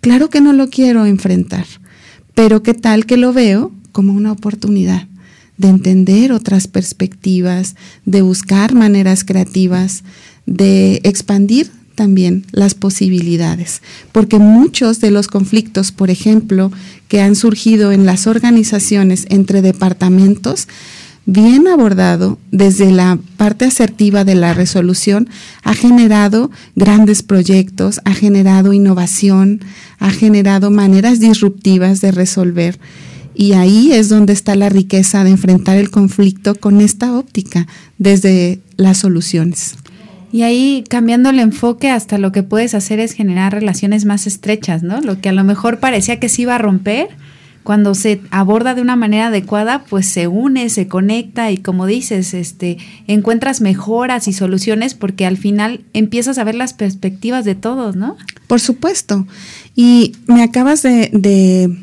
claro 0.01 0.29
que 0.29 0.41
no 0.41 0.53
lo 0.53 0.69
quiero 0.69 1.05
enfrentar, 1.05 1.65
pero 2.35 2.63
qué 2.63 2.73
tal 2.73 3.05
que 3.05 3.17
lo 3.17 3.33
veo 3.33 3.71
como 3.91 4.13
una 4.13 4.31
oportunidad 4.31 5.07
de 5.57 5.67
entender 5.67 6.31
otras 6.31 6.67
perspectivas, 6.67 7.75
de 8.05 8.21
buscar 8.21 8.73
maneras 8.73 9.25
creativas, 9.25 10.03
de 10.45 11.01
expandir 11.03 11.69
también 11.99 12.45
las 12.53 12.75
posibilidades, 12.75 13.81
porque 14.13 14.39
muchos 14.39 15.01
de 15.01 15.11
los 15.11 15.27
conflictos, 15.27 15.91
por 15.91 16.09
ejemplo, 16.09 16.71
que 17.09 17.19
han 17.19 17.35
surgido 17.35 17.91
en 17.91 18.05
las 18.05 18.25
organizaciones 18.25 19.25
entre 19.29 19.61
departamentos, 19.61 20.69
bien 21.25 21.67
abordado 21.67 22.37
desde 22.51 22.89
la 22.89 23.19
parte 23.35 23.65
asertiva 23.65 24.23
de 24.23 24.35
la 24.35 24.53
resolución, 24.53 25.27
ha 25.61 25.73
generado 25.73 26.51
grandes 26.77 27.21
proyectos, 27.21 27.99
ha 28.05 28.13
generado 28.13 28.71
innovación, 28.71 29.59
ha 29.99 30.11
generado 30.11 30.71
maneras 30.71 31.19
disruptivas 31.19 31.99
de 31.99 32.13
resolver. 32.13 32.79
Y 33.35 33.53
ahí 33.53 33.91
es 33.91 34.07
donde 34.07 34.31
está 34.31 34.55
la 34.55 34.69
riqueza 34.69 35.25
de 35.25 35.31
enfrentar 35.31 35.75
el 35.75 35.89
conflicto 35.89 36.55
con 36.55 36.79
esta 36.79 37.13
óptica 37.17 37.67
desde 37.97 38.61
las 38.77 38.99
soluciones. 38.99 39.75
Y 40.31 40.43
ahí 40.43 40.83
cambiando 40.87 41.29
el 41.29 41.39
enfoque 41.39 41.89
hasta 41.89 42.17
lo 42.17 42.31
que 42.31 42.43
puedes 42.43 42.75
hacer 42.75 42.99
es 42.99 43.13
generar 43.13 43.53
relaciones 43.53 44.05
más 44.05 44.27
estrechas, 44.27 44.83
¿no? 44.83 45.01
Lo 45.01 45.19
que 45.19 45.29
a 45.29 45.33
lo 45.33 45.43
mejor 45.43 45.79
parecía 45.79 46.19
que 46.19 46.29
se 46.29 46.43
iba 46.43 46.55
a 46.55 46.59
romper, 46.59 47.09
cuando 47.63 47.93
se 47.93 48.21
aborda 48.31 48.73
de 48.73 48.81
una 48.81 48.95
manera 48.95 49.27
adecuada, 49.27 49.83
pues 49.89 50.07
se 50.07 50.27
une, 50.27 50.69
se 50.69 50.87
conecta 50.87 51.51
y 51.51 51.57
como 51.57 51.85
dices, 51.85 52.33
este, 52.33 52.77
encuentras 53.07 53.61
mejoras 53.61 54.27
y 54.27 54.33
soluciones 54.33 54.95
porque 54.95 55.25
al 55.25 55.37
final 55.37 55.81
empiezas 55.93 56.37
a 56.37 56.43
ver 56.43 56.55
las 56.55 56.73
perspectivas 56.73 57.45
de 57.45 57.55
todos, 57.55 57.95
¿no? 57.95 58.17
Por 58.47 58.59
supuesto. 58.59 59.27
Y 59.75 60.13
me 60.25 60.41
acabas 60.41 60.81
de, 60.81 61.09
de 61.13 61.77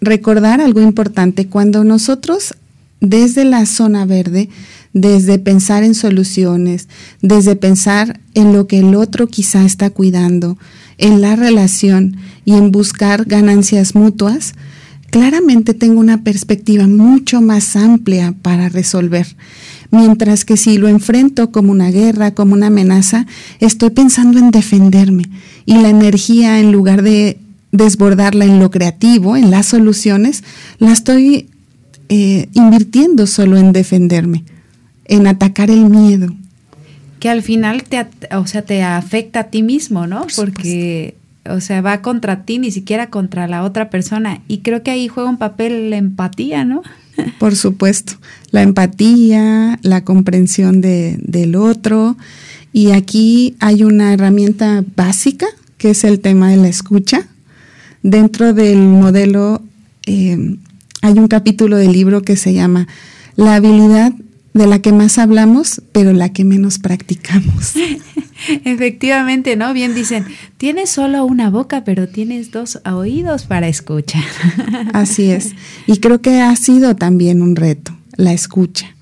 recordar 0.00 0.60
algo 0.60 0.80
importante. 0.80 1.48
Cuando 1.48 1.82
nosotros 1.82 2.54
desde 3.00 3.44
la 3.44 3.66
zona 3.66 4.06
verde 4.06 4.48
desde 4.94 5.40
pensar 5.40 5.82
en 5.82 5.94
soluciones, 5.94 6.88
desde 7.20 7.56
pensar 7.56 8.20
en 8.32 8.54
lo 8.54 8.66
que 8.66 8.78
el 8.78 8.94
otro 8.94 9.26
quizá 9.26 9.64
está 9.64 9.90
cuidando, 9.90 10.56
en 10.96 11.20
la 11.20 11.36
relación 11.36 12.16
y 12.44 12.54
en 12.54 12.70
buscar 12.70 13.24
ganancias 13.24 13.96
mutuas, 13.96 14.54
claramente 15.10 15.74
tengo 15.74 15.98
una 15.98 16.22
perspectiva 16.22 16.86
mucho 16.86 17.42
más 17.42 17.74
amplia 17.74 18.34
para 18.40 18.68
resolver. 18.68 19.26
Mientras 19.90 20.44
que 20.44 20.56
si 20.56 20.78
lo 20.78 20.86
enfrento 20.86 21.50
como 21.50 21.72
una 21.72 21.90
guerra, 21.90 22.32
como 22.32 22.54
una 22.54 22.68
amenaza, 22.68 23.26
estoy 23.58 23.90
pensando 23.90 24.38
en 24.38 24.52
defenderme 24.52 25.24
y 25.66 25.74
la 25.74 25.88
energía 25.88 26.60
en 26.60 26.70
lugar 26.70 27.02
de 27.02 27.38
desbordarla 27.72 28.44
en 28.44 28.60
lo 28.60 28.70
creativo, 28.70 29.36
en 29.36 29.50
las 29.50 29.66
soluciones, 29.66 30.44
la 30.78 30.92
estoy 30.92 31.48
eh, 32.08 32.48
invirtiendo 32.52 33.26
solo 33.26 33.56
en 33.56 33.72
defenderme 33.72 34.44
en 35.06 35.26
atacar 35.26 35.70
el 35.70 35.88
miedo. 35.88 36.34
Que 37.20 37.28
al 37.28 37.42
final 37.42 37.84
te, 37.84 38.06
o 38.34 38.46
sea, 38.46 38.62
te 38.62 38.82
afecta 38.82 39.40
a 39.40 39.44
ti 39.44 39.62
mismo, 39.62 40.06
¿no? 40.06 40.26
Porque, 40.36 41.14
o 41.48 41.60
sea, 41.60 41.80
va 41.80 42.02
contra 42.02 42.44
ti, 42.44 42.58
ni 42.58 42.70
siquiera 42.70 43.08
contra 43.08 43.46
la 43.46 43.62
otra 43.62 43.90
persona. 43.90 44.42
Y 44.48 44.58
creo 44.58 44.82
que 44.82 44.90
ahí 44.90 45.08
juega 45.08 45.30
un 45.30 45.38
papel 45.38 45.90
la 45.90 45.96
empatía, 45.96 46.64
¿no? 46.64 46.82
Por 47.38 47.56
supuesto, 47.56 48.14
la 48.50 48.62
empatía, 48.62 49.78
la 49.82 50.04
comprensión 50.04 50.80
de, 50.80 51.18
del 51.22 51.56
otro. 51.56 52.16
Y 52.72 52.90
aquí 52.90 53.56
hay 53.60 53.84
una 53.84 54.12
herramienta 54.12 54.84
básica, 54.96 55.46
que 55.78 55.90
es 55.90 56.04
el 56.04 56.20
tema 56.20 56.50
de 56.50 56.56
la 56.56 56.68
escucha. 56.68 57.26
Dentro 58.02 58.52
del 58.52 58.78
modelo 58.78 59.62
eh, 60.04 60.56
hay 61.04 61.18
un 61.18 61.28
capítulo 61.28 61.76
del 61.76 61.92
libro 61.92 62.22
que 62.22 62.34
se 62.34 62.54
llama 62.54 62.88
La 63.36 63.56
habilidad 63.56 64.14
de 64.54 64.66
la 64.66 64.80
que 64.80 64.90
más 64.90 65.18
hablamos, 65.18 65.82
pero 65.92 66.14
la 66.14 66.32
que 66.32 66.44
menos 66.46 66.78
practicamos. 66.78 67.74
Efectivamente, 68.64 69.54
¿no? 69.54 69.74
Bien 69.74 69.94
dicen, 69.94 70.24
tienes 70.56 70.88
solo 70.88 71.26
una 71.26 71.50
boca, 71.50 71.84
pero 71.84 72.08
tienes 72.08 72.52
dos 72.52 72.80
oídos 72.86 73.44
para 73.44 73.68
escuchar. 73.68 74.24
Así 74.94 75.30
es. 75.30 75.50
Y 75.86 75.98
creo 75.98 76.22
que 76.22 76.40
ha 76.40 76.56
sido 76.56 76.96
también 76.96 77.42
un 77.42 77.54
reto, 77.54 77.94
la 78.16 78.32
escucha. 78.32 78.93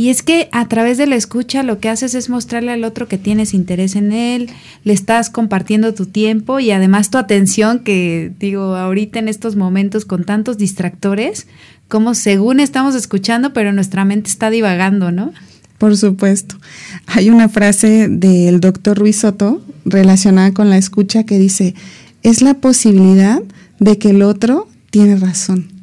Y 0.00 0.08
es 0.08 0.22
que 0.22 0.48
a 0.50 0.66
través 0.66 0.96
de 0.96 1.06
la 1.06 1.16
escucha 1.16 1.62
lo 1.62 1.78
que 1.78 1.90
haces 1.90 2.14
es 2.14 2.30
mostrarle 2.30 2.72
al 2.72 2.84
otro 2.84 3.06
que 3.06 3.18
tienes 3.18 3.52
interés 3.52 3.96
en 3.96 4.12
él, 4.12 4.48
le 4.82 4.94
estás 4.94 5.28
compartiendo 5.28 5.92
tu 5.92 6.06
tiempo 6.06 6.58
y 6.58 6.70
además 6.70 7.10
tu 7.10 7.18
atención, 7.18 7.80
que 7.80 8.32
digo, 8.40 8.76
ahorita 8.76 9.18
en 9.18 9.28
estos 9.28 9.56
momentos 9.56 10.06
con 10.06 10.24
tantos 10.24 10.56
distractores, 10.56 11.48
como 11.88 12.14
según 12.14 12.60
estamos 12.60 12.94
escuchando, 12.94 13.52
pero 13.52 13.74
nuestra 13.74 14.06
mente 14.06 14.30
está 14.30 14.48
divagando, 14.48 15.12
¿no? 15.12 15.34
Por 15.76 15.94
supuesto. 15.98 16.56
Hay 17.04 17.28
una 17.28 17.50
frase 17.50 18.08
del 18.08 18.60
doctor 18.60 18.96
Ruiz 18.96 19.18
Soto 19.18 19.62
relacionada 19.84 20.54
con 20.54 20.70
la 20.70 20.78
escucha 20.78 21.24
que 21.24 21.38
dice, 21.38 21.74
es 22.22 22.40
la 22.40 22.54
posibilidad 22.54 23.42
de 23.80 23.98
que 23.98 24.08
el 24.08 24.22
otro 24.22 24.66
tiene 24.88 25.16
razón. 25.16 25.79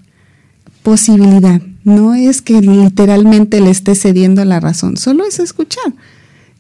Posibilidad. 0.88 1.62
No 1.84 2.16
es 2.16 2.42
que 2.42 2.62
literalmente 2.62 3.60
le 3.60 3.72
esté 3.72 3.94
cediendo 3.94 4.46
la 4.46 4.62
razón, 4.62 4.96
solo 4.96 5.26
es 5.26 5.38
escuchar. 5.38 5.92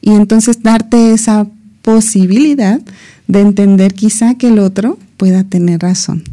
Y 0.01 0.11
entonces 0.11 0.61
darte 0.61 1.13
esa 1.13 1.47
posibilidad 1.81 2.81
de 3.27 3.39
entender 3.39 3.93
quizá 3.93 4.35
que 4.35 4.49
el 4.49 4.59
otro 4.59 4.99
pueda 5.15 5.45
tener 5.45 5.79
razón. 5.79 6.25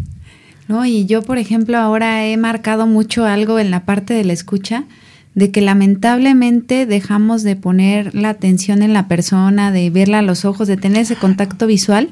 ¿no? 0.66 0.85
Y 0.85 1.07
yo, 1.07 1.22
por 1.22 1.38
ejemplo, 1.38 1.78
ahora 1.78 2.26
he 2.26 2.37
marcado 2.37 2.88
mucho 2.88 3.26
algo 3.26 3.61
en 3.61 3.70
la 3.70 3.85
parte 3.85 4.12
de 4.12 4.24
la 4.24 4.33
escucha, 4.33 4.87
de 5.37 5.52
que 5.52 5.61
lamentablemente 5.61 6.87
dejamos 6.87 7.44
de 7.44 7.54
poner 7.54 8.12
la 8.12 8.30
atención 8.30 8.83
en 8.83 8.92
la 8.92 9.07
persona, 9.07 9.70
de 9.70 9.90
verla 9.90 10.18
a 10.18 10.22
los 10.22 10.44
ojos, 10.44 10.66
de 10.66 10.76
tener 10.76 11.02
ese 11.02 11.14
contacto 11.14 11.68
visual, 11.68 12.09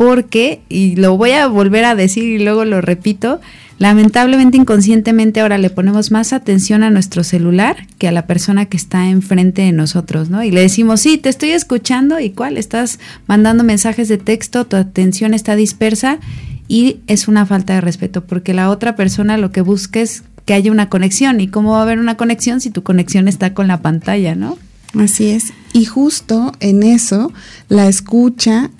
porque, 0.00 0.62
y 0.70 0.96
lo 0.96 1.18
voy 1.18 1.32
a 1.32 1.46
volver 1.46 1.84
a 1.84 1.94
decir 1.94 2.24
y 2.24 2.38
luego 2.38 2.64
lo 2.64 2.80
repito, 2.80 3.38
lamentablemente 3.76 4.56
inconscientemente 4.56 5.40
ahora 5.40 5.58
le 5.58 5.68
ponemos 5.68 6.10
más 6.10 6.32
atención 6.32 6.82
a 6.82 6.88
nuestro 6.88 7.22
celular 7.22 7.86
que 7.98 8.08
a 8.08 8.12
la 8.12 8.26
persona 8.26 8.64
que 8.64 8.78
está 8.78 9.10
enfrente 9.10 9.60
de 9.60 9.72
nosotros, 9.72 10.30
¿no? 10.30 10.42
Y 10.42 10.52
le 10.52 10.62
decimos, 10.62 11.02
sí, 11.02 11.18
te 11.18 11.28
estoy 11.28 11.50
escuchando, 11.50 12.18
¿y 12.18 12.30
cuál? 12.30 12.56
Estás 12.56 12.98
mandando 13.26 13.62
mensajes 13.62 14.08
de 14.08 14.16
texto, 14.16 14.66
tu 14.66 14.76
atención 14.76 15.34
está 15.34 15.54
dispersa 15.54 16.18
y 16.66 17.00
es 17.06 17.28
una 17.28 17.44
falta 17.44 17.74
de 17.74 17.82
respeto, 17.82 18.24
porque 18.24 18.54
la 18.54 18.70
otra 18.70 18.96
persona 18.96 19.36
lo 19.36 19.52
que 19.52 19.60
busca 19.60 20.00
es 20.00 20.22
que 20.46 20.54
haya 20.54 20.72
una 20.72 20.88
conexión. 20.88 21.42
¿Y 21.42 21.48
cómo 21.48 21.72
va 21.72 21.80
a 21.80 21.82
haber 21.82 21.98
una 21.98 22.16
conexión 22.16 22.62
si 22.62 22.70
tu 22.70 22.82
conexión 22.82 23.28
está 23.28 23.52
con 23.52 23.68
la 23.68 23.82
pantalla, 23.82 24.34
no? 24.34 24.56
Así 24.98 25.28
es. 25.28 25.52
Y 25.74 25.84
justo 25.84 26.52
en 26.60 26.84
eso, 26.84 27.34
la 27.68 27.86
escucha 27.86 28.70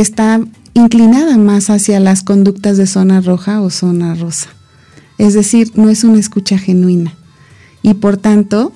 está 0.00 0.40
inclinada 0.74 1.38
más 1.38 1.70
hacia 1.70 2.00
las 2.00 2.22
conductas 2.22 2.76
de 2.76 2.86
zona 2.86 3.20
roja 3.20 3.62
o 3.62 3.70
zona 3.70 4.14
rosa. 4.14 4.50
Es 5.16 5.32
decir, 5.32 5.72
no 5.74 5.88
es 5.88 6.04
una 6.04 6.20
escucha 6.20 6.58
genuina. 6.58 7.14
Y 7.82 7.94
por 7.94 8.18
tanto, 8.18 8.72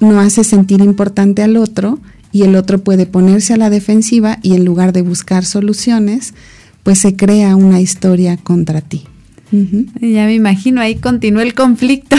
no 0.00 0.18
hace 0.18 0.42
sentir 0.42 0.80
importante 0.80 1.42
al 1.42 1.56
otro 1.56 2.00
y 2.32 2.42
el 2.42 2.56
otro 2.56 2.82
puede 2.82 3.06
ponerse 3.06 3.54
a 3.54 3.56
la 3.56 3.70
defensiva 3.70 4.38
y 4.42 4.54
en 4.54 4.64
lugar 4.64 4.92
de 4.92 5.02
buscar 5.02 5.44
soluciones, 5.44 6.34
pues 6.82 6.98
se 6.98 7.14
crea 7.14 7.54
una 7.54 7.80
historia 7.80 8.36
contra 8.36 8.80
ti. 8.80 9.04
Ya 9.52 10.26
me 10.26 10.34
imagino, 10.34 10.80
ahí 10.80 10.96
continúa 10.96 11.44
el 11.44 11.54
conflicto. 11.54 12.16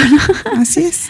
Así 0.56 0.80
es. 0.80 1.08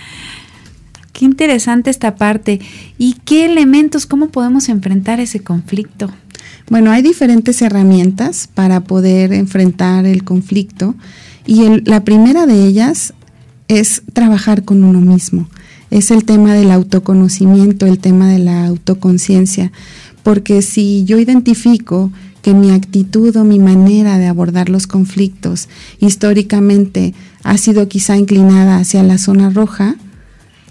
Qué 1.13 1.23
interesante 1.23 1.91
esta 1.91 2.15
parte. 2.15 2.59
¿Y 2.97 3.13
qué 3.25 3.45
elementos, 3.45 4.07
cómo 4.07 4.29
podemos 4.29 4.69
enfrentar 4.69 5.19
ese 5.19 5.41
conflicto? 5.41 6.09
Bueno, 6.69 6.91
hay 6.91 7.03
diferentes 7.03 7.61
herramientas 7.61 8.49
para 8.51 8.81
poder 8.81 9.33
enfrentar 9.33 10.05
el 10.05 10.23
conflicto 10.23 10.95
y 11.45 11.81
la 11.81 12.03
primera 12.03 12.47
de 12.47 12.65
ellas 12.65 13.13
es 13.67 14.01
trabajar 14.13 14.63
con 14.63 14.83
uno 14.83 14.99
mismo. 14.99 15.47
Es 15.91 16.09
el 16.09 16.25
tema 16.25 16.53
del 16.53 16.71
autoconocimiento, 16.71 17.85
el 17.85 17.99
tema 17.99 18.29
de 18.29 18.39
la 18.39 18.65
autoconciencia, 18.65 19.71
porque 20.23 20.63
si 20.63 21.05
yo 21.05 21.19
identifico 21.19 22.11
que 22.41 22.55
mi 22.55 22.71
actitud 22.71 23.35
o 23.35 23.43
mi 23.43 23.59
manera 23.59 24.17
de 24.17 24.25
abordar 24.25 24.69
los 24.69 24.87
conflictos 24.87 25.69
históricamente 25.99 27.13
ha 27.43 27.57
sido 27.57 27.87
quizá 27.87 28.17
inclinada 28.17 28.77
hacia 28.77 29.03
la 29.03 29.19
zona 29.19 29.51
roja 29.51 29.95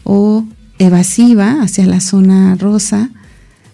o 0.03 0.45
evasiva 0.79 1.63
hacia 1.63 1.87
la 1.87 2.01
zona 2.01 2.57
rosa, 2.57 3.11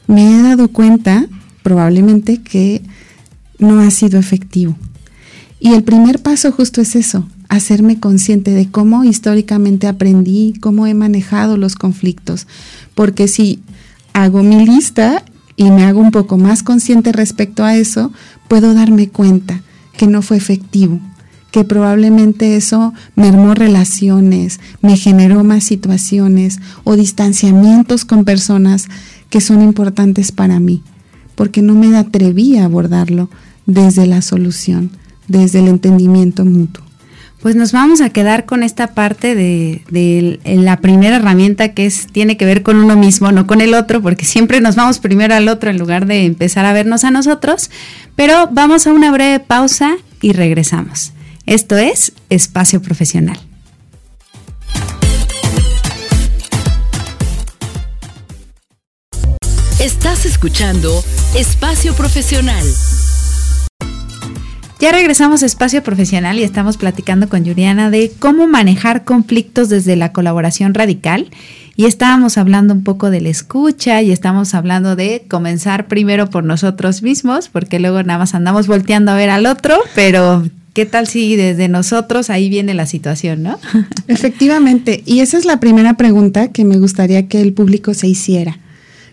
me 0.07 0.39
he 0.39 0.43
dado 0.43 0.69
cuenta 0.69 1.27
probablemente 1.63 2.39
que 2.39 2.83
no 3.59 3.81
ha 3.81 3.91
sido 3.91 4.19
efectivo. 4.19 4.77
Y 5.61 5.75
el 5.75 5.83
primer 5.83 6.21
paso 6.21 6.51
justo 6.53 6.81
es 6.81 6.97
eso, 6.97 7.27
hacerme 7.49 8.01
consciente 8.01 8.53
de 8.53 8.71
cómo 8.71 9.05
históricamente 9.05 9.87
aprendí, 9.87 10.55
cómo 10.61 10.87
he 10.87 10.95
manejado 10.95 11.57
los 11.57 11.75
conflictos. 11.75 12.47
Porque 12.95 13.29
si 13.29 13.61
hago 14.15 14.43
mi 14.43 14.65
lista 14.65 15.25
y 15.57 15.71
me 15.71 15.85
hago 15.85 16.01
un 16.01 16.13
poco 16.13 16.39
más 16.39 16.63
consciente 16.63 17.13
respecto 17.13 17.65
a 17.65 17.77
eso, 17.77 18.13
puedo 18.49 18.73
darme 18.73 19.09
cuenta 19.09 19.61
que 19.97 20.07
no 20.07 20.23
fue 20.23 20.39
efectivo, 20.39 20.99
que 21.51 21.65
probablemente 21.65 22.57
eso 22.57 22.95
mermó 23.17 23.55
relaciones, 23.55 24.61
me 24.81 24.97
generó 24.97 25.45
más 25.45 25.65
situaciones 25.65 26.59
o 26.85 26.97
distanciamientos 26.97 28.07
con 28.07 28.25
personas 28.25 28.89
que 29.29 29.41
son 29.43 29.61
importantes 29.61 30.33
para 30.33 30.59
mí, 30.61 30.83
porque 31.41 31.63
no 31.63 31.75
me 31.75 31.97
atreví 31.97 32.59
a 32.59 32.67
abordarlo 32.67 33.31
desde 33.65 34.05
la 34.05 34.21
solución, 34.21 34.91
desde 35.27 35.61
el 35.61 35.69
entendimiento 35.69 36.45
mutuo. 36.45 36.85
Pues 37.41 37.57
nos 37.57 37.73
vamos 37.73 38.03
a 38.03 38.11
quedar 38.11 38.45
con 38.45 38.63
esta 38.63 38.89
parte 38.89 39.35
de, 39.35 40.39
la 40.45 40.83
primera 40.83 41.17
herramienta 41.17 41.73
que 41.73 41.91
tiene 42.13 42.37
que 42.37 42.45
ver 42.45 42.63
con 42.63 42.77
uno 42.77 42.95
mismo, 42.95 43.33
no 43.33 43.47
con 43.47 43.63
el 43.63 43.73
otro, 43.73 44.03
porque 44.03 44.27
siempre 44.27 44.61
nos 44.61 44.77
vamos 44.77 44.99
primero 44.99 45.35
al 45.35 45.49
otro 45.49 45.71
en 45.71 45.79
lugar 45.79 46.05
de 46.05 46.27
empezar 46.27 46.67
a 46.67 46.75
vernos 46.75 47.05
a 47.05 47.11
nosotros. 47.11 47.71
Pero 48.17 48.51
vamos 48.53 48.87
a 48.87 48.93
una 48.93 49.11
breve 49.11 49.41
pausa 49.41 49.97
y 50.21 50.35
regresamos. 50.35 51.15
Esto 51.47 51.79
es 51.79 52.13
Espacio 52.29 52.83
Profesional. 52.83 53.50
Estás 59.81 60.27
escuchando 60.27 61.03
Espacio 61.35 61.95
Profesional. 61.95 62.63
Ya 64.79 64.93
regresamos 64.93 65.43
a 65.43 65.47
Espacio 65.47 65.83
Profesional 65.83 66.39
y 66.39 66.43
estamos 66.43 66.77
platicando 66.77 67.31
con 67.31 67.47
Yuriana 67.47 67.89
de 67.89 68.13
cómo 68.19 68.47
manejar 68.47 69.05
conflictos 69.05 69.71
desde 69.71 69.97
la 69.97 70.13
colaboración 70.13 70.75
radical. 70.75 71.31
Y 71.77 71.87
estábamos 71.87 72.37
hablando 72.37 72.75
un 72.75 72.85
poco 72.85 73.09
de 73.09 73.23
la 73.23 73.31
escucha 73.31 74.03
y 74.03 74.11
estamos 74.11 74.55
hablando 74.55 74.97
de 74.97 75.25
comenzar 75.31 75.89
primero 75.89 76.29
por 76.29 76.45
nosotros 76.45 77.03
mismos, 77.03 77.49
porque 77.49 77.81
luego 77.81 78.03
nada 78.03 78.19
más 78.19 78.35
andamos 78.35 78.67
volteando 78.67 79.13
a 79.13 79.17
ver 79.17 79.31
al 79.31 79.47
otro, 79.47 79.79
pero 79.95 80.45
¿qué 80.75 80.85
tal 80.85 81.07
si 81.07 81.37
desde 81.37 81.69
nosotros 81.69 82.29
ahí 82.29 82.51
viene 82.51 82.75
la 82.75 82.85
situación, 82.85 83.43
no? 83.43 83.59
Efectivamente, 84.09 85.03
y 85.07 85.21
esa 85.21 85.39
es 85.39 85.47
la 85.47 85.59
primera 85.59 85.95
pregunta 85.95 86.49
que 86.49 86.67
me 86.67 86.77
gustaría 86.77 87.29
que 87.29 87.41
el 87.41 87.55
público 87.55 87.95
se 87.95 88.09
hiciera. 88.09 88.59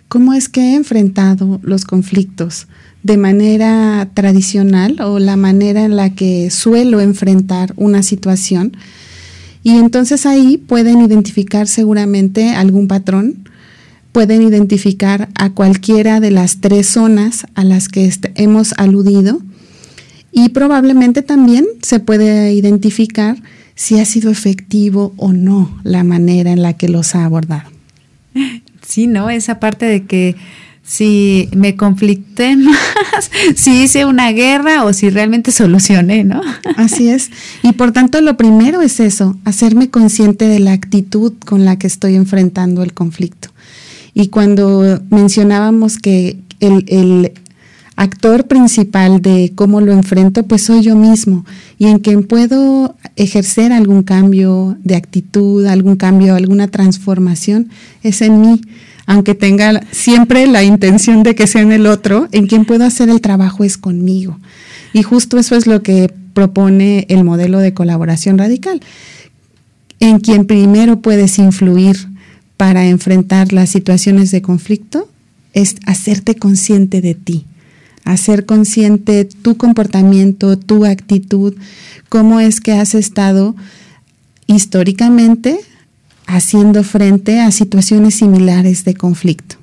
¿Cómo 0.08 0.34
es 0.34 0.50
que 0.50 0.62
he 0.62 0.76
enfrentado 0.76 1.60
los 1.63 1.86
conflictos? 1.86 2.67
de 3.08 3.15
manera 3.15 4.10
tradicional 4.13 5.00
o 5.00 5.17
la 5.17 5.38
manera 5.38 5.86
en 5.86 5.96
la 5.96 6.13
que 6.13 6.50
suelo 6.50 7.00
enfrentar 7.00 7.74
una 7.78 8.04
situación. 8.04 8.76
Y 9.63 9.78
entonces 9.78 10.26
ahí 10.26 10.58
pueden 10.58 11.02
identificar 11.02 11.67
seguramente 11.67 12.50
algún 12.50 12.89
patrón, 12.89 13.48
pueden 14.12 14.41
identificar 14.41 15.30
a 15.36 15.52
cualquiera 15.52 16.20
de 16.20 16.32
las 16.32 16.60
tres 16.60 16.88
zonas 16.88 17.46
a 17.56 17.63
las 17.63 17.88
que 17.88 18.12
hemos 18.36 18.74
aludido 18.74 19.41
y 20.34 20.50
probablemente 20.50 21.22
también 21.22 21.65
se 21.82 22.02
puede 22.02 22.54
identificar 22.54 23.41
si 23.74 24.00
ha 24.00 24.06
sido 24.06 24.32
efectivo 24.32 25.13
o 25.15 25.32
no 25.32 25.80
la 25.84 26.04
manera 26.04 26.52
en 26.52 26.62
la 26.62 26.74
que 26.74 26.89
los 26.89 27.15
ha 27.15 27.24
abordado. 27.24 27.70
Sí, 28.97 29.05
¿no? 29.05 29.29
Esa 29.29 29.60
parte 29.60 29.86
de 29.86 30.05
que 30.05 30.36
si 30.81 31.49
me 31.55 31.75
conflicté 31.75 32.55
más, 32.55 33.29
si 33.55 33.83
hice 33.83 34.05
una 34.05 34.31
guerra 34.31 34.86
o 34.86 34.91
si 34.91 35.12
realmente 35.12 35.51
solucioné, 35.51 36.23
¿no? 36.23 36.41
Así 36.77 37.07
es. 37.07 37.29
Y 37.62 37.73
por 37.73 37.91
tanto, 37.91 38.21
lo 38.21 38.38
primero 38.38 38.81
es 38.81 38.99
eso, 38.99 39.38
hacerme 39.45 39.91
consciente 39.91 40.47
de 40.47 40.57
la 40.60 40.71
actitud 40.71 41.33
con 41.45 41.63
la 41.63 41.77
que 41.77 41.86
estoy 41.86 42.15
enfrentando 42.15 42.81
el 42.81 42.93
conflicto. 42.93 43.49
Y 44.15 44.29
cuando 44.29 44.99
mencionábamos 45.12 45.99
que 45.99 46.39
el, 46.60 46.83
el 46.88 47.33
actor 47.97 48.47
principal 48.47 49.21
de 49.21 49.51
cómo 49.55 49.81
lo 49.81 49.91
enfrento, 49.91 50.43
pues 50.43 50.62
soy 50.62 50.81
yo 50.81 50.95
mismo. 50.95 51.45
Y 51.77 51.88
en 51.88 51.99
quien 51.99 52.23
puedo 52.23 52.95
ejercer 53.17 53.73
algún 53.73 54.03
cambio 54.03 54.77
de 54.83 54.95
actitud, 54.95 55.65
algún 55.65 55.97
cambio, 55.97 56.36
alguna 56.36 56.69
transformación, 56.69 57.69
es 58.03 58.21
en 58.21 58.39
mí. 58.39 58.62
Aunque 59.07 59.36
tenga 59.36 59.81
siempre 59.91 60.47
la 60.47 60.63
intención 60.63 61.23
de 61.23 61.33
que 61.33 61.47
sea 61.47 61.62
en 61.62 61.71
el 61.71 61.88
otro, 61.88 62.27
en 62.31 62.45
quien 62.47 62.65
puedo 62.65 62.86
hacer 62.86 63.10
el 63.10 63.19
trabajo 63.19 63.63
es 63.63 63.77
conmigo. 63.77 64.38
Y 64.93 65.01
justo 65.01 65.38
eso 65.38 65.55
es 65.55 65.65
lo 65.65 65.81
que 65.81 66.13
propone 66.33 67.07
el 67.10 67.23
modelo 67.23 67.60
de 67.60 67.73
colaboración 67.73 68.38
radical, 68.38 68.79
en 69.99 70.19
quien 70.19 70.45
primero 70.45 70.99
puedes 70.99 71.39
influir 71.39 71.97
para 72.57 72.88
enfrentar 72.88 73.53
las 73.53 73.71
situaciones 73.71 74.29
de 74.29 74.43
conflicto, 74.43 75.10
es 75.53 75.77
hacerte 75.88 76.36
consciente 76.36 77.01
de 77.01 77.15
ti, 77.15 77.45
hacer 78.08 78.46
consciente 78.46 79.26
tu 79.26 79.58
comportamiento, 79.58 80.58
tu 80.58 80.86
actitud, 80.86 81.54
cómo 82.10 82.39
es 82.39 82.62
que 82.62 82.72
has 82.72 82.96
estado 82.96 83.56
históricamente 84.48 85.60
haciendo 86.26 86.84
frente 86.84 87.39
a 87.39 87.52
situaciones 87.52 88.15
similares 88.15 88.86
de 88.86 88.96
conflicto. 88.96 89.58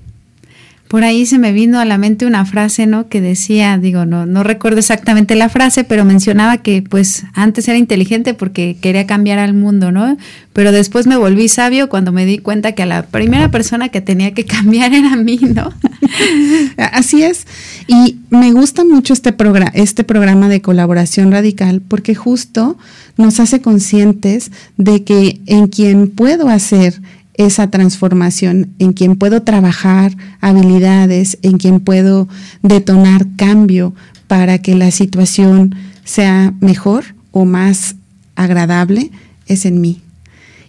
Por 0.88 1.02
ahí 1.02 1.26
se 1.26 1.38
me 1.38 1.52
vino 1.52 1.80
a 1.80 1.85
la 1.85 1.98
mente 1.98 2.26
una 2.26 2.44
frase, 2.44 2.87
¿no? 2.87 3.09
Que 3.09 3.20
decía, 3.20 3.78
digo, 3.78 4.04
no, 4.04 4.26
no 4.26 4.44
recuerdo 4.44 4.78
exactamente 4.78 5.35
la 5.35 5.48
frase, 5.48 5.83
pero 5.83 6.04
mencionaba 6.04 6.59
que 6.59 6.83
pues 6.83 7.24
antes 7.33 7.66
era 7.66 7.78
inteligente 7.78 8.35
porque 8.35 8.76
quería 8.80 9.07
cambiar 9.07 9.38
al 9.38 9.54
mundo, 9.54 9.90
¿no? 9.90 10.16
Pero 10.52 10.70
después 10.70 11.07
me 11.07 11.16
volví 11.16 11.48
sabio 11.48 11.88
cuando 11.88 12.12
me 12.12 12.26
di 12.26 12.38
cuenta 12.38 12.72
que 12.72 12.83
a 12.85 12.87
la 12.87 13.07
primera 13.07 13.50
persona 13.50 13.88
que 13.88 14.02
tenía 14.02 14.35
que 14.35 14.44
cambiar 14.44 14.92
era 14.94 15.14
a 15.14 15.16
mí, 15.16 15.40
¿no? 15.54 15.72
Así 16.76 17.22
es. 17.22 17.46
Y 17.86 18.18
me 18.30 18.52
gusta 18.52 18.84
mucho 18.84 19.12
este, 19.12 19.32
programa, 19.32 19.70
este 19.74 20.04
programa 20.04 20.48
de 20.48 20.60
colaboración 20.62 21.32
radical 21.32 21.80
porque 21.80 22.14
justo 22.14 22.76
nos 23.16 23.40
hace 23.40 23.60
conscientes 23.60 24.50
de 24.76 25.04
que 25.04 25.40
en 25.46 25.68
quien 25.68 26.10
puedo 26.10 26.48
hacer 26.48 27.00
esa 27.34 27.68
transformación, 27.70 28.74
en 28.78 28.92
quien 28.92 29.16
puedo 29.16 29.42
trabajar 29.42 30.16
habilidades, 30.40 31.38
en 31.42 31.58
quien 31.58 31.80
puedo 31.80 32.28
detonar 32.62 33.26
cambio 33.36 33.94
para 34.28 34.58
que 34.58 34.74
la 34.74 34.90
situación 34.90 35.74
sea 36.04 36.54
mejor 36.60 37.04
o 37.32 37.44
más 37.44 37.96
agradable, 38.36 39.10
es 39.46 39.64
en 39.66 39.80
mí. 39.80 40.00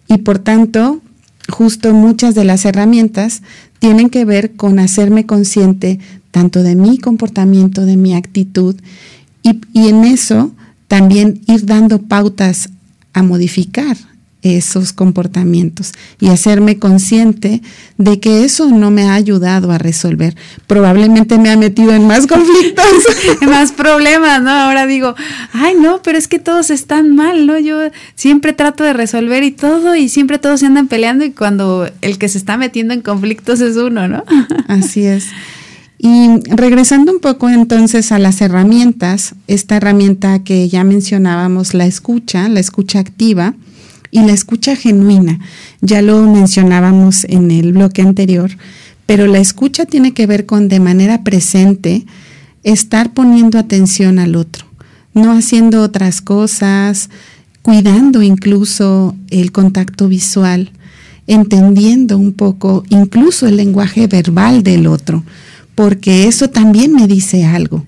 Y 0.08 0.18
por 0.18 0.40
tanto, 0.40 1.02
justo 1.50 1.94
muchas 1.94 2.36
de 2.36 2.46
las 2.46 2.66
herramientas 2.66 3.42
tienen 3.80 4.10
que 4.10 4.26
ver 4.26 4.56
con 4.56 4.80
hacerme 4.80 5.26
consciente 5.26 6.00
tanto 6.32 6.64
de 6.64 6.76
mi 6.76 6.98
comportamiento, 6.98 7.86
de 7.86 7.98
mi 7.98 8.14
actitud, 8.14 8.76
y, 9.42 9.88
en 9.88 10.06
eso 10.06 10.52
también 10.88 11.42
ir 11.48 11.66
dando 11.66 12.02
pautas 12.02 12.70
a 13.14 13.22
modificar 13.22 13.96
esos 14.46 14.94
comportamientos 14.94 15.94
y 16.20 16.28
hacerme 16.28 16.78
consciente 16.78 17.64
de 17.98 18.20
que 18.20 18.46
eso 18.46 18.70
no 18.70 18.92
me 18.92 19.04
ha 19.04 19.16
ayudado 19.16 19.72
a 19.72 19.80
resolver. 19.80 20.36
Probablemente 20.68 21.40
me 21.40 21.50
ha 21.50 21.58
metido 21.58 21.94
en 21.94 22.06
más 22.06 22.28
conflictos, 22.28 22.86
en 23.42 23.50
más 23.50 23.72
problemas, 23.72 24.44
¿no? 24.44 24.52
Ahora 24.52 24.86
digo, 24.86 25.16
ay, 25.52 25.74
no, 25.82 26.02
pero 26.04 26.20
es 26.20 26.28
que 26.28 26.38
todos 26.38 26.70
están 26.70 27.16
mal, 27.16 27.48
¿no? 27.48 27.58
Yo 27.58 27.80
siempre 28.14 28.54
trato 28.54 28.84
de 28.84 28.94
resolver 28.94 29.44
y 29.44 29.52
todo 29.52 29.96
y 29.96 30.10
siempre 30.10 30.38
todos 30.38 30.60
se 30.60 30.68
andan 30.68 30.88
peleando 30.88 31.26
y 31.26 31.32
cuando 31.32 31.90
el 32.02 32.20
que 32.20 32.30
se 32.30 32.38
está 32.38 32.56
metiendo 32.56 32.94
en 32.94 33.02
conflictos 33.02 33.62
es 33.62 33.78
uno, 33.78 34.08
¿no? 34.08 34.24
Así 34.68 35.06
es. 35.06 35.26
Y 35.98 36.28
regresando 36.50 37.12
un 37.12 37.20
poco 37.20 37.50
entonces 37.50 38.12
a 38.12 38.20
las 38.20 38.42
herramientas, 38.42 39.34
esta 39.48 39.78
herramienta 39.78 40.44
que 40.44 40.70
ya 40.70 40.84
mencionábamos, 40.84 41.74
la 41.74 41.88
escucha, 41.88 42.48
la 42.48 42.60
escucha 42.60 43.00
activa, 43.00 43.56
y 44.16 44.22
la 44.22 44.32
escucha 44.32 44.78
genuina. 44.78 45.40
Ya 45.82 46.02
lo 46.02 46.24
mencionábamos 46.24 47.26
en 47.26 47.52
el 47.52 47.74
bloque 47.74 48.02
anterior, 48.02 48.50
pero 49.06 49.28
la 49.28 49.40
escucha 49.40 49.86
tiene 49.86 50.14
que 50.14 50.26
ver 50.26 50.46
con 50.46 50.70
de 50.70 50.80
manera 50.80 51.26
presente 51.26 52.06
estar 52.64 53.14
poniendo 53.14 53.60
atención 53.60 54.18
al 54.18 54.38
otro, 54.38 54.68
no 55.14 55.34
haciendo 55.34 55.82
otras 55.82 56.22
cosas, 56.22 57.10
cuidando 57.62 58.22
incluso 58.22 59.18
el 59.32 59.52
contacto 59.52 60.08
visual, 60.08 60.72
entendiendo 61.28 62.18
un 62.18 62.32
poco 62.32 62.86
incluso 62.88 63.48
el 63.48 63.58
lenguaje 63.58 64.08
verbal 64.08 64.64
del 64.64 64.88
otro, 64.88 65.26
porque 65.76 66.30
eso 66.30 66.50
también 66.50 66.94
me 66.94 67.06
dice 67.08 67.44
algo. 67.44 67.86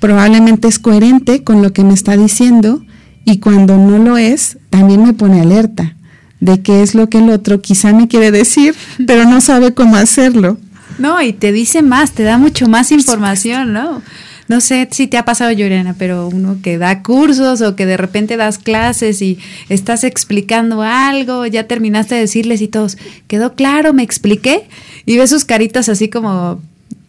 Probablemente 0.00 0.66
es 0.66 0.80
coherente 0.80 1.44
con 1.44 1.62
lo 1.62 1.72
que 1.72 1.84
me 1.84 1.94
está 1.94 2.16
diciendo, 2.16 2.82
y 3.24 3.38
cuando 3.38 3.76
no 3.76 3.98
lo 3.98 4.18
es, 4.18 4.57
también 4.70 5.02
me 5.04 5.12
pone 5.12 5.40
alerta 5.40 5.94
de 6.40 6.62
qué 6.62 6.82
es 6.82 6.94
lo 6.94 7.08
que 7.08 7.18
el 7.18 7.30
otro 7.30 7.60
quizá 7.60 7.92
me 7.92 8.08
quiere 8.08 8.30
decir, 8.30 8.74
pero 9.06 9.24
no 9.24 9.40
sabe 9.40 9.74
cómo 9.74 9.96
hacerlo. 9.96 10.58
No, 10.98 11.20
y 11.22 11.32
te 11.32 11.52
dice 11.52 11.82
más, 11.82 12.12
te 12.12 12.22
da 12.22 12.38
mucho 12.38 12.68
más 12.68 12.92
información, 12.92 13.72
¿no? 13.72 14.02
No 14.48 14.62
sé 14.62 14.88
si 14.90 15.06
te 15.06 15.18
ha 15.18 15.26
pasado, 15.26 15.52
Llorena, 15.52 15.94
pero 15.98 16.28
uno 16.28 16.56
que 16.62 16.78
da 16.78 17.02
cursos 17.02 17.60
o 17.60 17.76
que 17.76 17.84
de 17.84 17.98
repente 17.98 18.38
das 18.38 18.58
clases 18.58 19.20
y 19.20 19.38
estás 19.68 20.04
explicando 20.04 20.82
algo, 20.82 21.44
ya 21.44 21.68
terminaste 21.68 22.14
de 22.14 22.22
decirles 22.22 22.62
y 22.62 22.68
todos, 22.68 22.96
¿quedó 23.26 23.54
claro? 23.54 23.92
¿Me 23.92 24.02
expliqué? 24.02 24.66
Y 25.04 25.18
ves 25.18 25.30
sus 25.30 25.44
caritas 25.44 25.90
así 25.90 26.08
como 26.08 26.62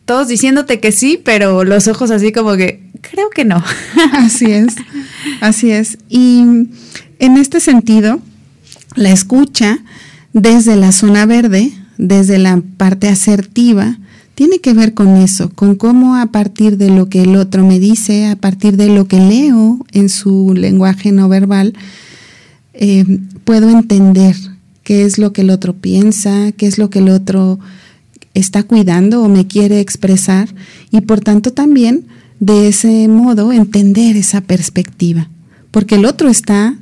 todos 0.04 0.28
diciéndote 0.28 0.82
que 0.82 0.92
sí, 0.92 1.22
pero 1.24 1.64
los 1.64 1.88
ojos 1.88 2.12
así 2.12 2.34
como 2.34 2.58
que, 2.58 2.82
creo 3.00 3.30
que 3.30 3.46
no. 3.46 3.64
Así 4.14 4.52
es, 4.52 4.76
así 5.40 5.72
es. 5.72 5.98
Y 6.10 6.44
en 7.20 7.38
este 7.38 7.60
sentido, 7.60 8.20
la 8.96 9.12
escucha 9.12 9.80
desde 10.34 10.76
la 10.76 10.92
zona 10.92 11.26
verde, 11.26 11.72
desde 11.98 12.38
la 12.38 12.62
parte 12.78 13.10
asertiva, 13.10 13.98
tiene 14.36 14.60
que 14.60 14.74
ver 14.74 14.94
con 14.94 15.18
eso, 15.18 15.50
con 15.50 15.76
cómo 15.76 16.16
a 16.16 16.28
partir 16.28 16.78
de 16.78 16.90
lo 16.90 17.10
que 17.10 17.24
el 17.24 17.36
otro 17.36 17.66
me 17.66 17.78
dice, 17.78 18.28
a 18.28 18.38
partir 18.38 18.78
de 18.78 18.88
lo 18.88 19.06
que 19.06 19.20
leo 19.20 19.86
en 19.92 20.08
su 20.08 20.54
lenguaje 20.56 21.12
no 21.12 21.28
verbal, 21.28 21.74
eh, 22.74 23.04
puedo 23.44 23.70
entender 23.70 24.38
qué 24.84 25.04
es 25.04 25.18
lo 25.18 25.34
que 25.34 25.42
el 25.42 25.50
otro 25.50 25.74
piensa, 25.74 26.54
qué 26.54 26.68
es 26.68 26.78
lo 26.78 26.90
que 26.90 27.00
el 27.00 27.10
otro 27.10 27.60
está 28.34 28.64
cuidando 28.64 29.22
o 29.22 29.28
me 29.28 29.46
quiere 29.46 29.82
expresar 29.82 30.48
y 30.90 31.02
por 31.02 31.20
tanto 31.20 31.52
también 31.52 32.06
de 32.40 32.70
ese 32.70 33.10
modo 33.10 33.52
entender 33.52 34.16
esa 34.16 34.40
perspectiva, 34.40 35.30
porque 35.72 35.96
el 35.96 36.06
otro 36.06 36.30
está 36.30 36.78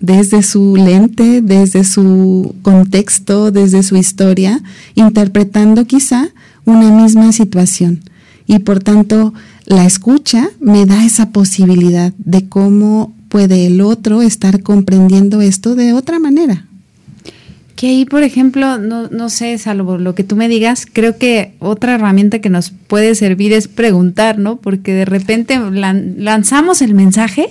desde 0.00 0.42
su 0.42 0.76
lente, 0.76 1.42
desde 1.42 1.84
su 1.84 2.54
contexto, 2.62 3.50
desde 3.50 3.82
su 3.82 3.96
historia, 3.96 4.60
interpretando 4.94 5.86
quizá 5.86 6.30
una 6.64 6.90
misma 6.90 7.32
situación. 7.32 8.00
Y 8.46 8.58
por 8.60 8.80
tanto, 8.80 9.32
la 9.66 9.84
escucha 9.84 10.48
me 10.58 10.86
da 10.86 11.04
esa 11.04 11.30
posibilidad 11.30 12.12
de 12.18 12.48
cómo 12.48 13.14
puede 13.28 13.66
el 13.66 13.80
otro 13.80 14.22
estar 14.22 14.62
comprendiendo 14.62 15.40
esto 15.40 15.76
de 15.76 15.92
otra 15.92 16.18
manera. 16.18 16.64
Que 17.76 17.86
ahí, 17.86 18.04
por 18.04 18.22
ejemplo, 18.22 18.78
no, 18.78 19.08
no 19.08 19.30
sé, 19.30 19.56
salvo 19.56 19.96
lo 19.96 20.14
que 20.14 20.24
tú 20.24 20.36
me 20.36 20.48
digas, 20.48 20.86
creo 20.92 21.16
que 21.16 21.54
otra 21.60 21.94
herramienta 21.94 22.40
que 22.40 22.50
nos 22.50 22.70
puede 22.70 23.14
servir 23.14 23.52
es 23.52 23.68
preguntar, 23.68 24.38
¿no? 24.38 24.56
Porque 24.56 24.92
de 24.92 25.04
repente 25.04 25.58
lanzamos 25.58 26.82
el 26.82 26.94
mensaje 26.94 27.48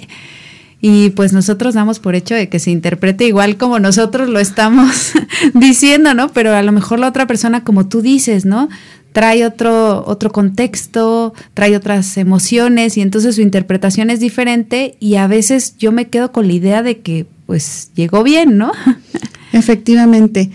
y 0.81 1.09
pues 1.11 1.33
nosotros 1.33 1.73
damos 1.73 1.99
por 1.99 2.15
hecho 2.15 2.35
de 2.35 2.47
que 2.47 2.59
se 2.59 2.71
interprete 2.71 3.25
igual 3.25 3.57
como 3.57 3.79
nosotros 3.79 4.29
lo 4.29 4.39
estamos 4.39 5.11
diciendo, 5.53 6.13
¿no? 6.13 6.29
Pero 6.29 6.55
a 6.55 6.63
lo 6.63 6.71
mejor 6.71 6.99
la 6.99 7.09
otra 7.09 7.27
persona, 7.27 7.63
como 7.63 7.87
tú 7.87 8.01
dices, 8.01 8.45
¿no? 8.45 8.69
Trae 9.11 9.45
otro, 9.45 10.05
otro 10.05 10.31
contexto, 10.31 11.33
trae 11.53 11.75
otras 11.75 12.15
emociones 12.17 12.95
y 12.95 13.01
entonces 13.01 13.35
su 13.35 13.41
interpretación 13.41 14.09
es 14.09 14.19
diferente 14.19 14.95
y 14.99 15.15
a 15.15 15.27
veces 15.27 15.75
yo 15.77 15.91
me 15.91 16.07
quedo 16.07 16.31
con 16.31 16.47
la 16.47 16.53
idea 16.53 16.83
de 16.83 16.99
que 16.99 17.25
pues 17.45 17.91
llegó 17.95 18.23
bien, 18.23 18.57
¿no? 18.57 18.71
Efectivamente. 19.51 20.51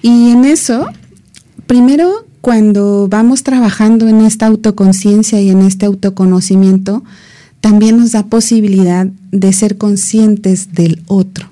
Y 0.00 0.30
en 0.30 0.44
eso, 0.44 0.86
primero, 1.66 2.26
cuando 2.40 3.08
vamos 3.08 3.42
trabajando 3.42 4.08
en 4.08 4.20
esta 4.20 4.46
autoconciencia 4.46 5.40
y 5.40 5.50
en 5.50 5.62
este 5.62 5.84
autoconocimiento, 5.84 7.02
también 7.66 7.96
nos 7.96 8.12
da 8.12 8.26
posibilidad 8.26 9.08
de 9.32 9.52
ser 9.52 9.76
conscientes 9.76 10.72
del 10.72 11.02
otro. 11.08 11.48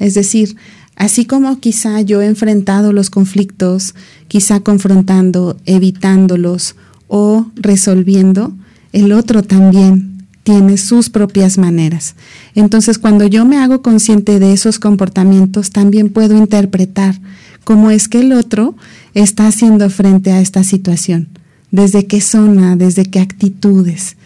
Es 0.00 0.14
decir, 0.14 0.56
así 0.96 1.24
como 1.24 1.60
quizá 1.60 2.00
yo 2.00 2.20
he 2.20 2.26
enfrentado 2.26 2.92
los 2.92 3.10
conflictos, 3.10 3.94
quizá 4.26 4.58
confrontando, 4.58 5.56
evitándolos 5.64 6.74
o 7.06 7.46
resolviendo, 7.54 8.56
el 8.92 9.12
otro 9.12 9.44
también 9.44 10.26
tiene 10.42 10.78
sus 10.78 11.10
propias 11.10 11.58
maneras. 11.58 12.16
Entonces, 12.56 12.98
cuando 12.98 13.24
yo 13.24 13.44
me 13.44 13.58
hago 13.58 13.82
consciente 13.82 14.40
de 14.40 14.52
esos 14.52 14.80
comportamientos, 14.80 15.70
también 15.70 16.08
puedo 16.08 16.36
interpretar 16.36 17.20
cómo 17.62 17.92
es 17.92 18.08
que 18.08 18.18
el 18.18 18.32
otro 18.32 18.74
está 19.14 19.46
haciendo 19.46 19.90
frente 19.90 20.32
a 20.32 20.40
esta 20.40 20.64
situación, 20.64 21.28
desde 21.70 22.08
qué 22.08 22.20
zona, 22.20 22.74
desde 22.74 23.04
qué 23.04 23.20
actitudes. 23.20 24.16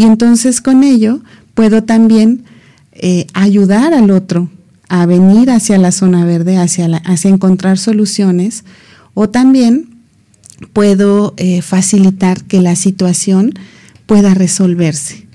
Y 0.00 0.04
entonces 0.04 0.62
con 0.62 0.82
ello 0.82 1.20
puedo 1.52 1.84
también 1.84 2.44
eh, 2.92 3.26
ayudar 3.34 3.92
al 3.92 4.10
otro 4.10 4.48
a 4.88 5.04
venir 5.04 5.50
hacia 5.50 5.76
la 5.76 5.92
zona 5.92 6.24
verde, 6.24 6.56
hacia, 6.56 6.86
hacia 7.04 7.28
encontrar 7.28 7.76
soluciones, 7.76 8.64
o 9.12 9.28
también 9.28 9.90
puedo 10.72 11.34
eh, 11.36 11.60
facilitar 11.60 12.44
que 12.44 12.62
la 12.62 12.76
situación 12.76 13.52
pueda 14.06 14.32
resolverse. 14.32 15.26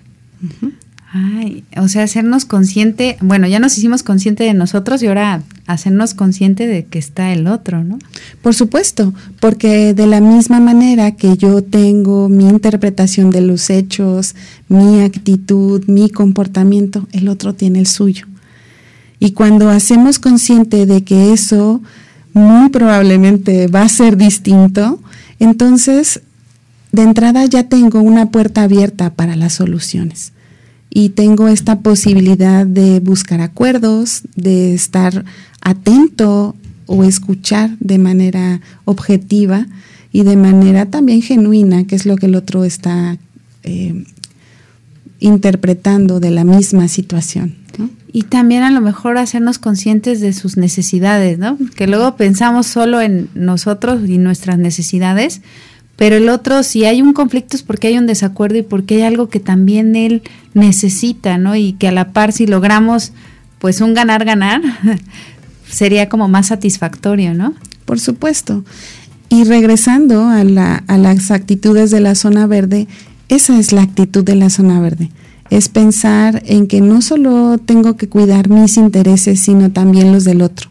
Ay, 1.17 1.63
o 1.77 1.87
sea, 1.87 2.03
hacernos 2.03 2.43
consciente, 2.43 3.15
bueno, 3.21 3.47
ya 3.47 3.59
nos 3.59 3.77
hicimos 3.77 4.03
consciente 4.03 4.43
de 4.43 4.53
nosotros 4.53 5.01
y 5.01 5.07
ahora 5.07 5.43
hacernos 5.65 6.13
consciente 6.13 6.67
de 6.67 6.87
que 6.87 6.99
está 6.99 7.31
el 7.31 7.47
otro, 7.47 7.85
¿no? 7.85 7.99
Por 8.41 8.53
supuesto, 8.53 9.13
porque 9.39 9.93
de 9.93 10.07
la 10.07 10.19
misma 10.19 10.59
manera 10.59 11.11
que 11.11 11.37
yo 11.37 11.63
tengo 11.63 12.27
mi 12.27 12.49
interpretación 12.49 13.29
de 13.29 13.39
los 13.39 13.69
hechos, 13.69 14.35
mi 14.67 15.03
actitud, 15.03 15.85
mi 15.87 16.09
comportamiento, 16.09 17.07
el 17.13 17.29
otro 17.29 17.55
tiene 17.55 17.79
el 17.79 17.87
suyo. 17.87 18.25
Y 19.17 19.31
cuando 19.31 19.69
hacemos 19.69 20.19
consciente 20.19 20.85
de 20.85 21.05
que 21.05 21.31
eso 21.31 21.81
muy 22.33 22.67
probablemente 22.71 23.67
va 23.67 23.83
a 23.83 23.89
ser 23.89 24.17
distinto, 24.17 24.99
entonces 25.39 26.19
de 26.91 27.03
entrada 27.03 27.45
ya 27.45 27.69
tengo 27.69 28.01
una 28.01 28.31
puerta 28.31 28.63
abierta 28.63 29.13
para 29.13 29.37
las 29.37 29.53
soluciones 29.53 30.33
y 30.97 31.09
tengo 31.09 31.49
esta 31.49 31.79
posibilidad 31.81 32.65
de 32.65 33.01
buscar 33.01 33.41
acuerdos, 33.41 34.21
de 34.37 34.73
estar 34.73 35.25
atento 35.59 36.55
o 36.85 37.03
escuchar 37.03 37.71
de 37.81 37.97
manera 37.97 38.61
objetiva 38.85 39.67
y 40.13 40.23
de 40.23 40.37
manera 40.37 40.85
también 40.85 41.21
genuina, 41.21 41.83
que 41.83 41.95
es 41.95 42.05
lo 42.05 42.15
que 42.15 42.27
el 42.27 42.35
otro 42.35 42.63
está 42.63 43.17
eh, 43.63 44.05
interpretando 45.19 46.21
de 46.21 46.31
la 46.31 46.45
misma 46.45 46.87
situación. 46.87 47.57
Y 48.13 48.21
también 48.21 48.63
a 48.63 48.71
lo 48.71 48.79
mejor 48.79 49.17
hacernos 49.17 49.59
conscientes 49.59 50.21
de 50.21 50.31
sus 50.31 50.55
necesidades, 50.55 51.37
¿no? 51.37 51.57
Que 51.75 51.87
luego 51.87 52.15
pensamos 52.15 52.67
solo 52.67 53.01
en 53.01 53.27
nosotros 53.35 54.07
y 54.07 54.17
nuestras 54.17 54.57
necesidades, 54.57 55.41
pero 55.95 56.17
el 56.17 56.29
otro, 56.29 56.63
si 56.63 56.85
hay 56.85 57.01
un 57.01 57.13
conflicto 57.13 57.55
es 57.55 57.63
porque 57.63 57.87
hay 57.87 57.97
un 57.97 58.07
desacuerdo 58.07 58.57
y 58.57 58.63
porque 58.63 58.95
hay 58.95 59.01
algo 59.03 59.29
que 59.29 59.39
también 59.39 59.95
él 59.95 60.23
necesita, 60.53 61.37
¿no? 61.37 61.55
Y 61.55 61.73
que 61.73 61.87
a 61.87 61.91
la 61.91 62.11
par 62.11 62.31
si 62.31 62.47
logramos 62.47 63.13
pues 63.59 63.81
un 63.81 63.93
ganar-ganar, 63.93 64.61
sería 65.69 66.09
como 66.09 66.27
más 66.27 66.47
satisfactorio, 66.47 67.33
¿no? 67.33 67.53
Por 67.85 67.99
supuesto. 67.99 68.63
Y 69.29 69.43
regresando 69.43 70.23
a, 70.23 70.41
a 70.41 70.97
las 70.97 71.31
actitudes 71.31 71.91
de 71.91 71.99
la 71.99 72.15
zona 72.15 72.45
verde, 72.45 72.87
esa 73.29 73.57
es 73.57 73.71
la 73.71 73.81
actitud 73.81 74.23
de 74.23 74.35
la 74.35 74.49
zona 74.49 74.79
verde 74.79 75.09
es 75.49 75.69
pensar 75.69 76.41
en 76.45 76.67
que 76.67 76.81
no 76.81 77.01
solo 77.01 77.57
tengo 77.57 77.95
que 77.97 78.09
cuidar 78.09 78.49
mis 78.49 78.77
intereses, 78.77 79.41
sino 79.41 79.71
también 79.71 80.11
los 80.11 80.23
del 80.23 80.41
otro, 80.41 80.69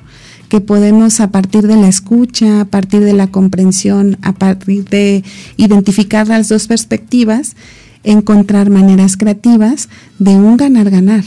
que 0.54 0.60
podemos 0.60 1.18
a 1.18 1.32
partir 1.32 1.66
de 1.66 1.74
la 1.74 1.88
escucha, 1.88 2.60
a 2.60 2.64
partir 2.64 3.00
de 3.00 3.12
la 3.12 3.26
comprensión, 3.26 4.18
a 4.22 4.34
partir 4.34 4.84
de 4.84 5.24
identificar 5.56 6.28
las 6.28 6.48
dos 6.48 6.68
perspectivas, 6.68 7.56
encontrar 8.04 8.70
maneras 8.70 9.16
creativas 9.16 9.88
de 10.20 10.36
un 10.36 10.56
ganar-ganar. 10.56 11.24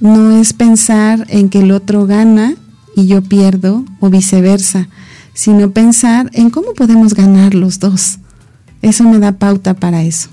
No 0.00 0.36
es 0.36 0.52
pensar 0.52 1.28
en 1.28 1.48
que 1.48 1.60
el 1.60 1.70
otro 1.70 2.06
gana 2.06 2.56
y 2.96 3.06
yo 3.06 3.22
pierdo 3.22 3.84
o 4.00 4.10
viceversa, 4.10 4.88
sino 5.32 5.70
pensar 5.70 6.28
en 6.32 6.50
cómo 6.50 6.74
podemos 6.74 7.14
ganar 7.14 7.54
los 7.54 7.78
dos. 7.78 8.18
Eso 8.82 9.04
me 9.04 9.20
da 9.20 9.30
pauta 9.30 9.74
para 9.74 10.02
eso 10.02 10.28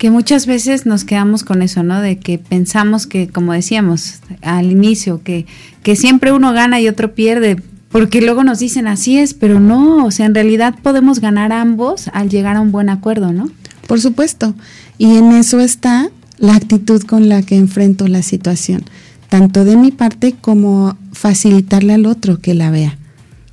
que 0.00 0.10
muchas 0.10 0.46
veces 0.46 0.86
nos 0.86 1.04
quedamos 1.04 1.44
con 1.44 1.60
eso, 1.60 1.82
¿no? 1.82 2.00
De 2.00 2.18
que 2.18 2.38
pensamos 2.38 3.06
que, 3.06 3.28
como 3.28 3.52
decíamos 3.52 4.20
al 4.40 4.72
inicio, 4.72 5.22
que, 5.22 5.44
que 5.82 5.94
siempre 5.94 6.32
uno 6.32 6.54
gana 6.54 6.80
y 6.80 6.88
otro 6.88 7.14
pierde, 7.14 7.62
porque 7.90 8.22
luego 8.22 8.42
nos 8.42 8.60
dicen 8.60 8.88
así 8.88 9.18
es, 9.18 9.34
pero 9.34 9.60
no, 9.60 10.06
o 10.06 10.10
sea, 10.10 10.24
en 10.24 10.34
realidad 10.34 10.74
podemos 10.82 11.20
ganar 11.20 11.52
ambos 11.52 12.08
al 12.14 12.30
llegar 12.30 12.56
a 12.56 12.62
un 12.62 12.72
buen 12.72 12.88
acuerdo, 12.88 13.34
¿no? 13.34 13.50
Por 13.86 14.00
supuesto, 14.00 14.54
y 14.96 15.18
en 15.18 15.32
eso 15.32 15.60
está 15.60 16.08
la 16.38 16.54
actitud 16.54 17.02
con 17.02 17.28
la 17.28 17.42
que 17.42 17.56
enfrento 17.56 18.08
la 18.08 18.22
situación, 18.22 18.84
tanto 19.28 19.66
de 19.66 19.76
mi 19.76 19.90
parte 19.90 20.32
como 20.32 20.96
facilitarle 21.12 21.92
al 21.92 22.06
otro 22.06 22.38
que 22.38 22.54
la 22.54 22.70
vea. 22.70 22.96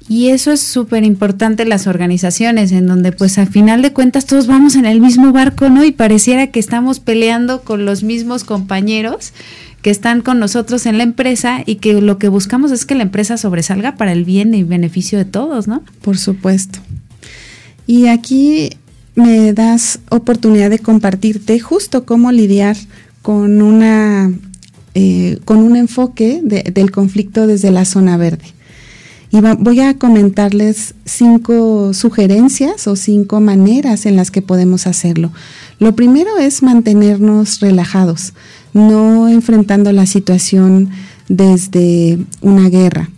Y 0.09 0.29
eso 0.29 0.53
es 0.53 0.61
súper 0.61 1.03
importante 1.03 1.65
las 1.65 1.85
organizaciones, 1.85 2.71
en 2.71 2.87
donde 2.87 3.11
pues 3.11 3.37
al 3.37 3.47
final 3.47 3.81
de 3.81 3.91
cuentas 3.91 4.25
todos 4.25 4.47
vamos 4.47 4.75
en 4.75 4.85
el 4.85 5.01
mismo 5.01 5.33
barco, 5.33 5.69
¿no? 5.69 5.83
Y 5.83 5.91
pareciera 5.91 6.47
que 6.47 6.61
estamos 6.61 7.01
peleando 7.01 7.61
con 7.61 7.85
los 7.85 8.03
mismos 8.03 8.45
compañeros 8.45 9.33
que 9.81 9.91
están 9.91 10.21
con 10.21 10.39
nosotros 10.39 10.85
en 10.85 10.97
la 10.97 11.03
empresa 11.03 11.61
y 11.65 11.75
que 11.75 12.01
lo 12.01 12.17
que 12.17 12.29
buscamos 12.29 12.71
es 12.71 12.85
que 12.85 12.95
la 12.95 13.03
empresa 13.03 13.37
sobresalga 13.37 13.95
para 13.95 14.11
el 14.11 14.25
bien 14.25 14.53
y 14.53 14.63
beneficio 14.63 15.17
de 15.17 15.25
todos, 15.25 15.67
¿no? 15.67 15.83
Por 16.01 16.17
supuesto. 16.17 16.79
Y 17.85 18.07
aquí 18.07 18.69
me 19.15 19.53
das 19.53 19.99
oportunidad 20.09 20.69
de 20.69 20.79
compartirte 20.79 21.59
justo 21.59 22.05
cómo 22.05 22.31
lidiar 22.31 22.77
con 23.21 23.61
una 23.61 24.31
eh, 24.93 25.39
con 25.45 25.57
un 25.57 25.75
enfoque 25.75 26.41
del 26.43 26.91
conflicto 26.91 27.45
desde 27.45 27.71
la 27.71 27.85
zona 27.85 28.17
verde. 28.17 28.56
Y 29.29 29.41
voy 29.41 29.81
a 29.81 29.97
comentarles 29.97 30.95
cinco 31.03 31.93
sugerencias 31.93 32.87
o 32.87 32.95
cinco 32.95 33.41
maneras 33.41 34.05
en 34.05 34.15
las 34.15 34.31
que 34.31 34.41
podemos 34.41 34.87
hacerlo. 34.87 35.31
Lo 35.79 35.95
primero 35.95 36.37
es 36.37 36.63
mantenernos 36.63 37.59
relajados, 37.59 38.33
no 38.73 39.27
enfrentando 39.27 39.91
la 39.91 40.05
situación 40.05 40.89
desde 41.27 42.19
una 42.41 42.69
guerra. 42.69 43.09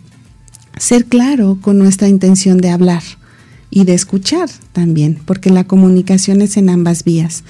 Ser 0.78 1.04
claro 1.04 1.58
con 1.60 1.78
nuestra 1.78 2.08
intención 2.08 2.58
de 2.58 2.70
hablar 2.70 3.02
y 3.70 3.84
de 3.84 3.94
escuchar 3.94 4.50
también, 4.72 5.18
porque 5.26 5.50
la 5.50 5.64
comunicación 5.64 6.42
es 6.42 6.56
en 6.56 6.70
ambas 6.70 7.04
vías. 7.04 7.44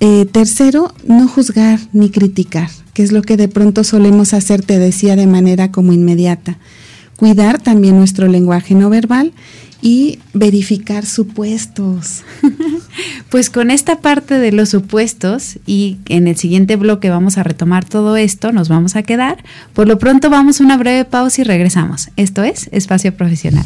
Eh, 0.00 0.26
tercero, 0.26 0.92
no 1.06 1.28
juzgar 1.28 1.78
ni 1.92 2.10
criticar 2.10 2.68
que 2.94 3.02
es 3.02 3.12
lo 3.12 3.22
que 3.22 3.36
de 3.36 3.48
pronto 3.48 3.84
solemos 3.84 4.32
hacer, 4.32 4.62
te 4.62 4.78
decía, 4.78 5.16
de 5.16 5.26
manera 5.26 5.70
como 5.70 5.92
inmediata. 5.92 6.56
Cuidar 7.16 7.60
también 7.60 7.96
nuestro 7.96 8.28
lenguaje 8.28 8.74
no 8.74 8.88
verbal 8.88 9.32
y 9.82 10.20
verificar 10.32 11.04
supuestos. 11.04 12.22
Pues 13.28 13.50
con 13.50 13.72
esta 13.72 13.98
parte 13.98 14.38
de 14.38 14.52
los 14.52 14.68
supuestos 14.68 15.58
y 15.66 15.96
en 16.06 16.28
el 16.28 16.36
siguiente 16.36 16.76
bloque 16.76 17.10
vamos 17.10 17.36
a 17.36 17.42
retomar 17.42 17.84
todo 17.84 18.16
esto, 18.16 18.52
nos 18.52 18.68
vamos 18.68 18.94
a 18.94 19.02
quedar. 19.02 19.42
Por 19.72 19.88
lo 19.88 19.98
pronto 19.98 20.30
vamos 20.30 20.60
a 20.60 20.64
una 20.64 20.76
breve 20.76 21.04
pausa 21.04 21.40
y 21.40 21.44
regresamos. 21.44 22.10
Esto 22.16 22.44
es 22.44 22.68
Espacio 22.70 23.12
Profesional. 23.16 23.64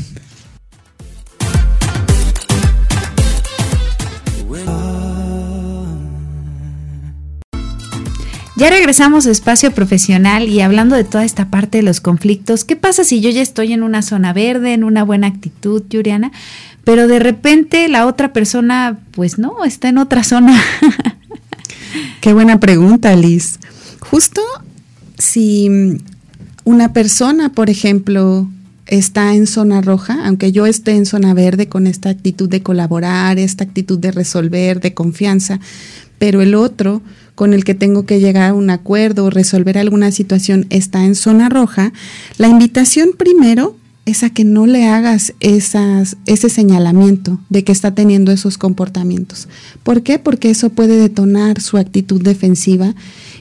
Ya 8.59 8.71
regresamos 8.71 9.25
a 9.25 9.31
espacio 9.31 9.71
profesional 9.71 10.49
y 10.49 10.63
hablando 10.63 10.97
de 10.97 11.05
toda 11.05 11.25
esta 11.25 11.49
parte 11.49 11.79
de 11.79 11.85
los 11.85 12.01
conflictos, 12.01 12.65
¿qué 12.65 12.75
pasa 12.75 13.05
si 13.05 13.21
yo 13.21 13.31
ya 13.31 13.41
estoy 13.41 13.73
en 13.73 13.85
una 13.85 14.03
zona 14.03 14.33
verde, 14.33 14.73
en 14.73 14.83
una 14.83 15.05
buena 15.05 15.29
actitud, 15.29 15.85
Yuriana, 15.89 16.33
pero 16.83 17.07
de 17.07 17.21
repente 17.21 17.89
la 17.89 18.05
otra 18.05 18.33
persona, 18.33 18.99
pues 19.13 19.39
no, 19.39 19.65
está 19.65 19.91
en 19.91 19.99
otra 19.99 20.25
zona? 20.25 20.61
Qué 22.21 22.33
buena 22.33 22.59
pregunta, 22.59 23.15
Liz. 23.15 23.61
Justo 24.01 24.43
si 25.19 25.71
una 26.65 26.93
persona, 26.93 27.53
por 27.53 27.71
ejemplo, 27.71 28.49
está 28.87 29.37
en 29.37 29.47
zona 29.47 29.83
roja, 29.83 30.27
aunque 30.27 30.51
yo 30.51 30.67
esté 30.67 30.97
en 30.97 31.07
zona 31.07 31.33
verde 31.33 31.69
con 31.69 31.87
esta 31.87 32.09
actitud 32.09 32.49
de 32.49 32.65
colaborar, 32.65 33.39
esta 33.39 33.63
actitud 33.63 34.01
de 34.01 34.11
resolver, 34.11 34.81
de 34.81 34.95
confianza, 34.95 35.61
pero 36.19 36.43
el 36.43 36.57
otro 36.57 37.03
con 37.39 37.55
el 37.55 37.63
que 37.63 37.77
tengo 37.77 38.05
que 38.05 38.19
llegar 38.19 38.51
a 38.51 38.53
un 38.53 38.69
acuerdo 38.69 39.25
o 39.25 39.31
resolver 39.31 39.79
alguna 39.79 40.11
situación 40.11 40.67
está 40.71 41.05
en 41.05 41.15
zona 41.15 41.49
roja, 41.49 41.93
la 42.37 42.49
invitación 42.49 43.11
primero 43.17 43.77
es 44.07 44.25
a 44.25 44.31
que 44.31 44.43
no 44.43 44.67
le 44.67 44.89
hagas 44.89 45.33
ese 45.39 46.49
señalamiento 46.49 47.39
de 47.49 47.63
que 47.63 47.71
está 47.71 47.95
teniendo 47.95 48.33
esos 48.33 48.59
comportamientos. 48.59 49.47
¿Por 49.85 50.03
qué? 50.03 50.19
Porque 50.19 50.51
eso 50.51 50.71
puede 50.71 50.97
detonar 50.97 51.61
su 51.61 51.77
actitud 51.77 52.21
defensiva 52.21 52.97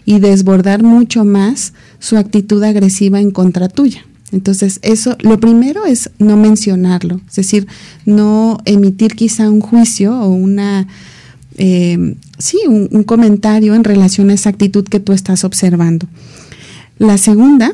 y 0.05 0.19
desbordar 0.19 0.83
mucho 0.83 1.25
más 1.25 1.73
su 1.97 2.17
actitud 2.17 2.61
agresiva 2.61 3.19
en 3.19 3.31
contra 3.31 3.67
tuya. 3.67 4.05
Entonces, 4.31 4.77
eso, 4.83 5.17
lo 5.21 5.39
primero 5.39 5.87
es 5.87 6.11
no 6.19 6.37
mencionarlo, 6.37 7.19
es 7.27 7.37
decir, 7.37 7.65
no 8.05 8.59
emitir 8.65 9.15
quizá 9.15 9.49
un 9.49 9.61
juicio 9.61 10.19
o 10.19 10.27
una 10.27 10.85
eh, 11.57 12.15
sí, 12.37 12.59
un, 12.67 13.03
comentario 13.03 13.75
en 13.75 13.83
relación 13.83 14.29
a 14.29 14.33
esa 14.33 14.49
actitud 14.49 14.85
que 14.85 14.99
tú 14.99 15.13
estás 15.13 15.43
observando. 15.43 16.07
La 16.97 17.17
segunda, 17.17 17.73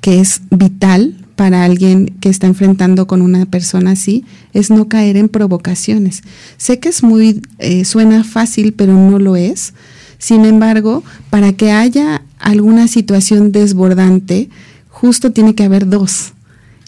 que 0.00 0.20
es 0.20 0.42
vital 0.50 1.16
para 1.36 1.64
alguien 1.64 2.14
que 2.20 2.28
está 2.28 2.46
enfrentando 2.46 3.06
con 3.06 3.22
una 3.22 3.46
persona 3.46 3.92
así, 3.92 4.24
es 4.52 4.70
no 4.70 4.88
caer 4.88 5.16
en 5.16 5.28
provocaciones. 5.28 6.22
Sé 6.56 6.78
que 6.78 6.90
es 6.90 7.02
muy, 7.02 7.42
eh, 7.58 7.84
suena 7.84 8.24
fácil, 8.24 8.72
pero 8.74 8.94
no 8.94 9.18
lo 9.18 9.36
es. 9.36 9.74
Sin 10.18 10.44
embargo, 10.44 11.02
para 11.30 11.52
que 11.52 11.72
haya 11.72 12.22
alguna 12.38 12.88
situación 12.88 13.52
desbordante, 13.52 14.48
justo 14.88 15.32
tiene 15.32 15.54
que 15.54 15.64
haber 15.64 15.88
dos. 15.88 16.33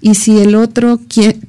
Y 0.06 0.14
si 0.14 0.38
el 0.38 0.54
otro 0.54 1.00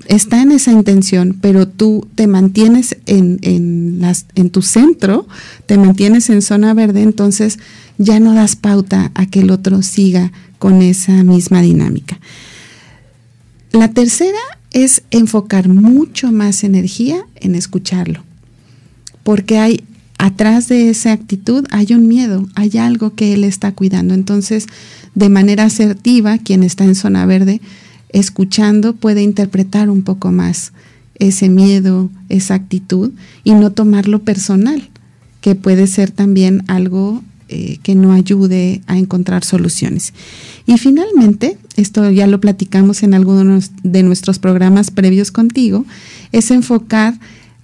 está 0.08 0.42
en 0.42 0.52
esa 0.52 0.72
intención, 0.72 1.38
pero 1.40 1.68
tú 1.68 2.08
te 2.16 2.26
mantienes 2.26 2.98
en, 3.06 3.38
en, 3.44 4.02
en 4.34 4.50
tu 4.50 4.64
centro, 4.64 5.28
te 5.68 5.78
mantienes 5.78 6.32
en 6.32 6.42
zona 6.42 6.74
verde, 6.74 7.04
entonces 7.04 7.60
ya 8.00 8.20
no 8.20 8.34
das 8.34 8.56
pauta 8.56 9.12
a 9.14 9.28
que 9.28 9.42
el 9.42 9.52
otro 9.52 9.84
siga 9.84 10.32
con 10.58 10.82
esa 10.82 11.24
misma 11.24 11.62
dinámica. 11.62 12.20
La 13.74 13.90
tercera 13.90 14.40
es 14.72 15.04
enfocar 15.12 15.70
mucho 15.70 16.32
más 16.32 16.64
energía 16.64 17.28
en 17.36 17.54
escucharlo, 17.54 18.24
porque 19.22 19.60
hay 19.60 19.84
atrás 20.18 20.68
de 20.68 20.90
esa 20.90 21.12
actitud 21.12 21.64
hay 21.70 21.94
un 21.94 22.08
miedo, 22.08 22.48
hay 22.56 22.80
algo 22.80 23.14
que 23.14 23.36
él 23.36 23.44
está 23.44 23.72
cuidando. 23.74 24.16
Entonces, 24.16 24.66
de 25.14 25.30
manera 25.30 25.66
asertiva, 25.66 26.40
quien 26.40 26.64
está 26.64 26.86
en 26.86 26.96
zona 26.96 27.28
verde 27.28 27.62
escuchando 28.10 28.96
puede 28.96 29.22
interpretar 29.24 29.90
un 29.90 30.04
poco 30.04 30.32
más 30.32 30.74
ese 31.16 31.50
miedo, 31.50 32.10
esa 32.30 32.56
actitud 32.56 33.12
y 33.44 33.54
no 33.54 33.72
tomarlo 33.72 34.20
personal, 34.20 34.90
que 35.42 35.56
puede 35.56 35.88
ser 35.88 36.12
también 36.12 36.64
algo 36.68 37.24
eh, 37.50 37.80
que 37.82 37.96
no 37.96 38.12
ayude 38.12 38.82
a 38.88 38.98
encontrar 38.98 39.44
soluciones. 39.44 40.14
Y 40.66 40.78
finalmente, 40.78 41.58
esto 41.78 42.12
ya 42.12 42.28
lo 42.28 42.42
platicamos 42.42 43.04
en 43.04 43.14
algunos 43.14 43.72
de 43.84 44.04
nuestros 44.04 44.38
programas 44.38 44.92
previos 44.92 45.32
contigo, 45.32 45.86
es 46.32 46.52
enfocar 46.52 47.14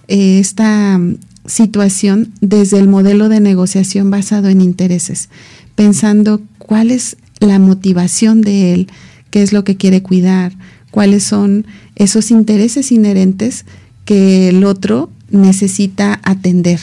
eh, 0.08 0.38
esta 0.38 0.98
situación 1.46 2.32
desde 2.40 2.78
el 2.78 2.88
modelo 2.88 3.28
de 3.28 3.40
negociación 3.40 4.10
basado 4.10 4.48
en 4.48 4.62
intereses, 4.62 5.28
pensando 5.74 6.40
cuál 6.58 6.90
es 6.90 7.18
la 7.40 7.58
motivación 7.58 8.40
de 8.40 8.72
él, 8.72 8.88
qué 9.34 9.42
es 9.42 9.52
lo 9.52 9.64
que 9.64 9.76
quiere 9.76 10.00
cuidar, 10.00 10.52
cuáles 10.92 11.24
son 11.24 11.66
esos 11.96 12.30
intereses 12.30 12.92
inherentes 12.92 13.64
que 14.04 14.48
el 14.48 14.62
otro 14.62 15.10
necesita 15.28 16.20
atender. 16.22 16.78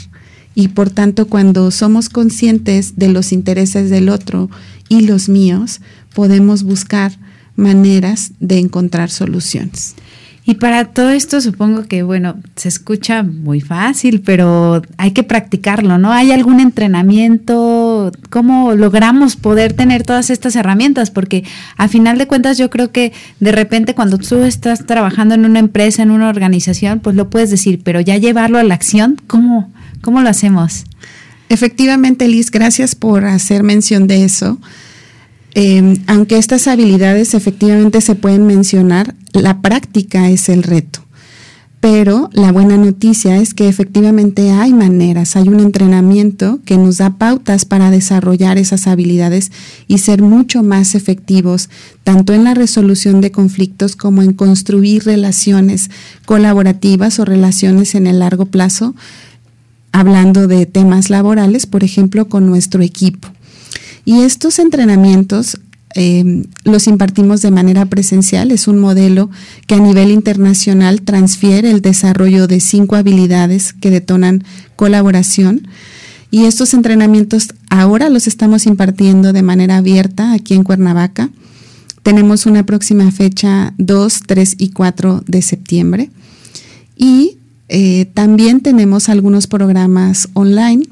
Y 0.53 0.67
por 0.67 0.89
tanto, 0.89 1.27
cuando 1.27 1.71
somos 1.71 2.09
conscientes 2.09 2.97
de 2.97 3.07
los 3.07 3.31
intereses 3.31 3.89
del 3.89 4.09
otro 4.09 4.49
y 4.89 5.03
los 5.07 5.29
míos, 5.29 5.79
podemos 6.13 6.63
buscar 6.63 7.17
maneras 7.55 8.33
de 8.41 8.59
encontrar 8.59 9.11
soluciones. 9.11 9.95
Y 10.43 10.55
para 10.55 10.85
todo 10.85 11.11
esto 11.11 11.39
supongo 11.39 11.83
que, 11.83 12.01
bueno, 12.01 12.35
se 12.55 12.67
escucha 12.67 13.21
muy 13.21 13.61
fácil, 13.61 14.21
pero 14.21 14.81
hay 14.97 15.11
que 15.11 15.21
practicarlo, 15.21 15.99
¿no? 15.99 16.11
¿Hay 16.11 16.31
algún 16.31 16.59
entrenamiento? 16.59 18.11
¿Cómo 18.31 18.73
logramos 18.73 19.35
poder 19.35 19.73
tener 19.73 20.01
todas 20.01 20.31
estas 20.31 20.55
herramientas? 20.55 21.11
Porque 21.11 21.43
a 21.77 21.87
final 21.87 22.17
de 22.17 22.25
cuentas 22.25 22.57
yo 22.57 22.71
creo 22.71 22.91
que 22.91 23.13
de 23.39 23.51
repente 23.51 23.93
cuando 23.93 24.17
tú 24.17 24.37
estás 24.43 24.87
trabajando 24.87 25.35
en 25.35 25.45
una 25.45 25.59
empresa, 25.59 26.01
en 26.01 26.09
una 26.09 26.29
organización, 26.29 27.01
pues 27.01 27.15
lo 27.15 27.29
puedes 27.29 27.51
decir, 27.51 27.81
pero 27.83 28.01
ya 28.01 28.17
llevarlo 28.17 28.57
a 28.57 28.63
la 28.63 28.73
acción, 28.73 29.17
¿cómo, 29.27 29.71
cómo 30.01 30.21
lo 30.21 30.29
hacemos? 30.29 30.85
Efectivamente, 31.49 32.27
Liz, 32.27 32.49
gracias 32.49 32.95
por 32.95 33.25
hacer 33.25 33.61
mención 33.61 34.07
de 34.07 34.23
eso. 34.23 34.57
Em, 35.53 35.97
aunque 36.07 36.37
estas 36.37 36.67
habilidades 36.67 37.33
efectivamente 37.33 37.99
se 38.01 38.15
pueden 38.15 38.47
mencionar, 38.47 39.15
la 39.33 39.61
práctica 39.61 40.29
es 40.29 40.49
el 40.49 40.63
reto. 40.63 41.01
Pero 41.81 42.29
la 42.31 42.51
buena 42.51 42.77
noticia 42.77 43.37
es 43.37 43.55
que 43.55 43.67
efectivamente 43.67 44.51
hay 44.51 44.71
maneras, 44.71 45.35
hay 45.35 45.47
un 45.47 45.59
entrenamiento 45.59 46.59
que 46.63 46.77
nos 46.77 46.99
da 46.99 47.17
pautas 47.17 47.65
para 47.65 47.89
desarrollar 47.89 48.59
esas 48.59 48.85
habilidades 48.85 49.51
y 49.87 49.97
ser 49.97 50.21
mucho 50.21 50.61
más 50.61 50.93
efectivos, 50.93 51.71
tanto 52.03 52.33
en 52.33 52.43
la 52.43 52.53
resolución 52.53 53.19
de 53.19 53.31
conflictos 53.31 53.95
como 53.95 54.21
en 54.21 54.33
construir 54.33 55.05
relaciones 55.05 55.89
colaborativas 56.25 57.17
o 57.17 57.25
relaciones 57.25 57.95
en 57.95 58.05
el 58.05 58.19
largo 58.19 58.45
plazo, 58.45 58.93
hablando 59.91 60.47
de 60.47 60.67
temas 60.67 61.09
laborales, 61.09 61.65
por 61.65 61.83
ejemplo, 61.83 62.29
con 62.29 62.45
nuestro 62.45 62.83
equipo. 62.83 63.27
Y 64.05 64.21
estos 64.21 64.59
entrenamientos 64.59 65.57
eh, 65.95 66.45
los 66.63 66.87
impartimos 66.87 67.41
de 67.41 67.51
manera 67.51 67.85
presencial. 67.85 68.51
Es 68.51 68.67
un 68.67 68.79
modelo 68.79 69.29
que 69.67 69.75
a 69.75 69.79
nivel 69.79 70.11
internacional 70.11 71.01
transfiere 71.01 71.69
el 71.69 71.81
desarrollo 71.81 72.47
de 72.47 72.59
cinco 72.59 72.95
habilidades 72.95 73.73
que 73.73 73.89
detonan 73.89 74.43
colaboración. 74.75 75.67
Y 76.29 76.45
estos 76.45 76.73
entrenamientos 76.73 77.49
ahora 77.69 78.09
los 78.09 78.27
estamos 78.27 78.65
impartiendo 78.65 79.33
de 79.33 79.43
manera 79.43 79.77
abierta 79.77 80.31
aquí 80.31 80.53
en 80.53 80.63
Cuernavaca. 80.63 81.29
Tenemos 82.03 82.45
una 82.45 82.65
próxima 82.65 83.11
fecha 83.11 83.73
2, 83.77 84.21
3 84.25 84.55
y 84.57 84.69
4 84.69 85.23
de 85.27 85.41
septiembre. 85.41 86.09
Y 86.95 87.37
eh, 87.67 88.05
también 88.13 88.61
tenemos 88.61 89.09
algunos 89.09 89.47
programas 89.47 90.29
online 90.33 90.87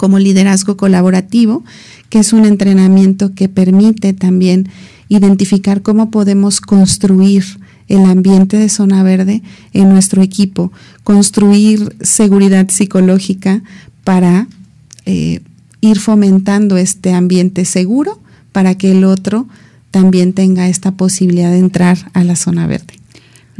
como 0.00 0.18
liderazgo 0.18 0.78
colaborativo 0.78 1.62
que 2.08 2.20
es 2.20 2.32
un 2.32 2.46
entrenamiento 2.46 3.34
que 3.34 3.50
permite 3.50 4.14
también 4.14 4.70
identificar 5.10 5.82
cómo 5.82 6.10
podemos 6.10 6.62
construir 6.62 7.44
el 7.86 8.06
ambiente 8.06 8.56
de 8.56 8.70
zona 8.70 9.02
verde 9.02 9.42
en 9.74 9.90
nuestro 9.90 10.22
equipo, 10.22 10.72
construir 11.04 11.94
seguridad 12.00 12.70
psicológica 12.70 13.62
para 14.02 14.48
eh, 15.04 15.40
ir 15.82 15.98
fomentando 15.98 16.78
este 16.78 17.12
ambiente 17.12 17.66
seguro 17.66 18.18
para 18.52 18.76
que 18.76 18.92
el 18.92 19.04
otro 19.04 19.48
también 19.90 20.32
tenga 20.32 20.66
esta 20.66 20.92
posibilidad 20.92 21.50
de 21.50 21.58
entrar 21.58 22.10
a 22.14 22.24
la 22.24 22.36
zona 22.36 22.66
verde. 22.66 22.99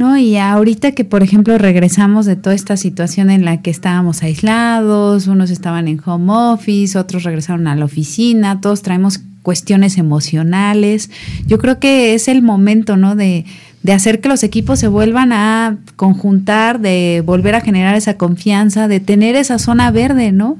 ¿No? 0.01 0.17
Y 0.17 0.35
ahorita 0.35 0.93
que, 0.93 1.05
por 1.05 1.21
ejemplo, 1.21 1.59
regresamos 1.59 2.25
de 2.25 2.35
toda 2.35 2.55
esta 2.55 2.75
situación 2.75 3.29
en 3.29 3.45
la 3.45 3.61
que 3.61 3.69
estábamos 3.69 4.23
aislados, 4.23 5.27
unos 5.27 5.51
estaban 5.51 5.87
en 5.87 6.01
home 6.03 6.33
office, 6.33 6.97
otros 6.97 7.21
regresaron 7.21 7.67
a 7.67 7.75
la 7.75 7.85
oficina, 7.85 8.59
todos 8.61 8.81
traemos 8.81 9.19
cuestiones 9.43 9.99
emocionales. 9.99 11.11
Yo 11.45 11.59
creo 11.59 11.79
que 11.79 12.15
es 12.15 12.27
el 12.27 12.41
momento, 12.41 12.97
¿no? 12.97 13.15
De, 13.15 13.45
de 13.83 13.93
hacer 13.93 14.21
que 14.21 14.29
los 14.29 14.41
equipos 14.41 14.79
se 14.79 14.87
vuelvan 14.87 15.33
a 15.33 15.77
conjuntar, 15.97 16.79
de 16.79 17.21
volver 17.23 17.53
a 17.53 17.61
generar 17.61 17.95
esa 17.95 18.17
confianza, 18.17 18.87
de 18.87 19.01
tener 19.01 19.35
esa 19.35 19.59
zona 19.59 19.91
verde, 19.91 20.31
¿no? 20.31 20.57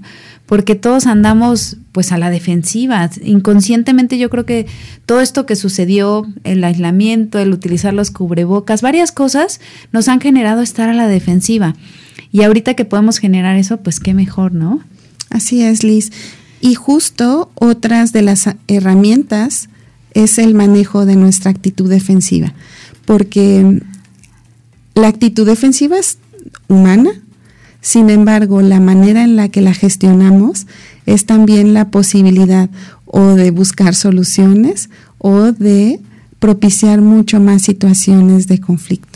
Porque 0.52 0.76
todos 0.76 1.08
andamos 1.08 1.78
pues 1.94 2.12
a 2.12 2.18
la 2.18 2.30
defensiva. 2.30 3.10
Inconscientemente 3.24 4.18
yo 4.18 4.30
creo 4.30 4.46
que 4.46 4.68
todo 5.06 5.22
esto 5.22 5.46
que 5.46 5.56
sucedió, 5.56 6.28
el 6.44 6.62
aislamiento, 6.66 7.40
el 7.40 7.54
utilizar 7.54 7.94
los 7.94 8.12
cubrebocas, 8.12 8.82
varias 8.82 9.14
cosas 9.14 9.62
nos 9.94 10.10
han 10.10 10.20
generado 10.20 10.62
estar 10.62 10.90
a 10.90 10.94
la 10.94 11.08
defensiva. 11.08 11.74
Y 12.34 12.44
ahorita 12.44 12.74
que 12.74 12.84
podemos 12.84 13.20
generar 13.20 13.56
eso, 13.56 13.78
pues 13.78 14.02
qué 14.02 14.14
mejor, 14.14 14.52
¿no? 14.52 14.82
Así 15.30 15.62
es, 15.62 15.86
Liz. 15.86 16.12
Y 16.60 16.76
justo 16.76 17.50
otras 17.56 18.12
de 18.12 18.22
las 18.22 18.50
herramientas 18.68 19.70
es 20.14 20.38
el 20.38 20.54
manejo 20.54 21.06
de 21.06 21.16
nuestra 21.16 21.50
actitud 21.50 21.90
defensiva, 21.90 22.54
porque 23.06 23.82
la 24.96 25.08
actitud 25.08 25.48
defensiva 25.48 25.98
es 25.98 26.18
humana, 26.68 27.12
sin 27.82 28.10
embargo, 28.10 28.62
la 28.62 28.80
manera 28.80 29.24
en 29.24 29.36
la 29.36 29.50
que 29.50 29.62
la 29.62 29.74
gestionamos 29.74 30.68
es 31.06 31.26
también 31.26 31.74
la 31.74 31.90
posibilidad 31.90 32.70
o 33.06 33.34
de 33.34 33.52
buscar 33.52 33.96
soluciones 33.96 34.90
o 35.18 35.52
de 35.52 36.00
propiciar 36.40 37.02
mucho 37.02 37.40
más 37.40 37.64
situaciones 37.64 38.48
de 38.48 38.60
conflicto 38.60 39.11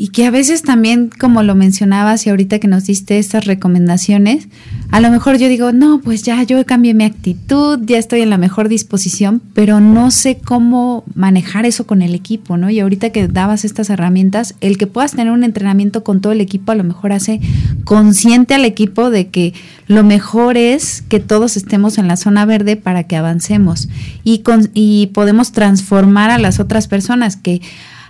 y 0.00 0.08
que 0.08 0.24
a 0.24 0.30
veces 0.30 0.62
también, 0.62 1.10
como 1.10 1.42
lo 1.42 1.54
mencionabas 1.54 2.26
y 2.26 2.30
ahorita 2.30 2.58
que 2.58 2.68
nos 2.68 2.86
diste 2.86 3.18
estas 3.18 3.44
recomendaciones, 3.44 4.48
a 4.90 4.98
lo 4.98 5.10
mejor 5.10 5.36
yo 5.36 5.46
digo, 5.46 5.72
no, 5.72 6.00
pues 6.00 6.22
ya 6.22 6.42
yo 6.42 6.64
cambié 6.64 6.94
mi 6.94 7.04
actitud, 7.04 7.78
ya 7.84 7.98
estoy 7.98 8.22
en 8.22 8.30
la 8.30 8.38
mejor 8.38 8.70
disposición, 8.70 9.42
pero 9.52 9.78
no 9.78 10.10
sé 10.10 10.38
cómo 10.42 11.04
manejar 11.14 11.66
eso 11.66 11.86
con 11.86 12.00
el 12.00 12.14
equipo, 12.14 12.56
¿no? 12.56 12.70
Y 12.70 12.80
ahorita 12.80 13.10
que 13.10 13.28
dabas 13.28 13.66
estas 13.66 13.90
herramientas, 13.90 14.54
el 14.62 14.78
que 14.78 14.86
puedas 14.86 15.10
tener 15.10 15.30
un 15.30 15.44
entrenamiento 15.44 16.02
con 16.02 16.22
todo 16.22 16.32
el 16.32 16.40
equipo 16.40 16.72
a 16.72 16.76
lo 16.76 16.84
mejor 16.84 17.12
hace 17.12 17.38
consciente 17.84 18.54
al 18.54 18.64
equipo 18.64 19.10
de 19.10 19.28
que 19.28 19.52
lo 19.86 20.02
mejor 20.02 20.56
es 20.56 21.02
que 21.10 21.20
todos 21.20 21.58
estemos 21.58 21.98
en 21.98 22.08
la 22.08 22.16
zona 22.16 22.46
verde 22.46 22.76
para 22.76 23.02
que 23.02 23.16
avancemos 23.16 23.90
y, 24.24 24.38
con, 24.38 24.70
y 24.72 25.08
podemos 25.08 25.52
transformar 25.52 26.30
a 26.30 26.38
las 26.38 26.58
otras 26.58 26.88
personas 26.88 27.36
que 27.36 27.60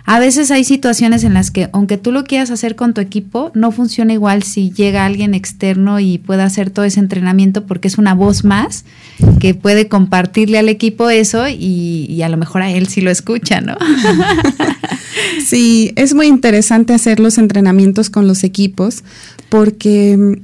a 0.05 0.19
veces 0.19 0.51
hay 0.51 0.63
situaciones 0.63 1.23
en 1.23 1.33
las 1.33 1.51
que, 1.51 1.69
aunque 1.73 1.97
tú 1.97 2.11
lo 2.11 2.23
quieras 2.23 2.51
hacer 2.51 2.75
con 2.75 2.93
tu 2.93 3.01
equipo, 3.01 3.51
no 3.53 3.71
funciona 3.71 4.13
igual 4.13 4.43
si 4.43 4.71
llega 4.71 5.05
alguien 5.05 5.33
externo 5.33 5.99
y 5.99 6.17
puede 6.17 6.43
hacer 6.43 6.69
todo 6.69 6.85
ese 6.85 6.99
entrenamiento 6.99 7.65
porque 7.65 7.87
es 7.87 7.97
una 7.97 8.13
voz 8.13 8.43
más 8.43 8.85
que 9.39 9.53
puede 9.53 9.87
compartirle 9.87 10.59
al 10.59 10.69
equipo 10.69 11.09
eso 11.09 11.47
y, 11.47 12.21
a 12.23 12.29
lo 12.29 12.37
mejor 12.37 12.61
a 12.61 12.71
él 12.71 12.87
sí 12.87 13.01
lo 13.01 13.11
escucha, 13.11 13.61
¿no? 13.61 13.75
Sí, 15.45 15.91
es 15.95 16.13
muy 16.13 16.27
interesante 16.27 16.93
hacer 16.93 17.19
los 17.19 17.37
entrenamientos 17.37 18.09
con 18.09 18.27
los 18.27 18.43
equipos 18.43 19.03
porque 19.49 20.39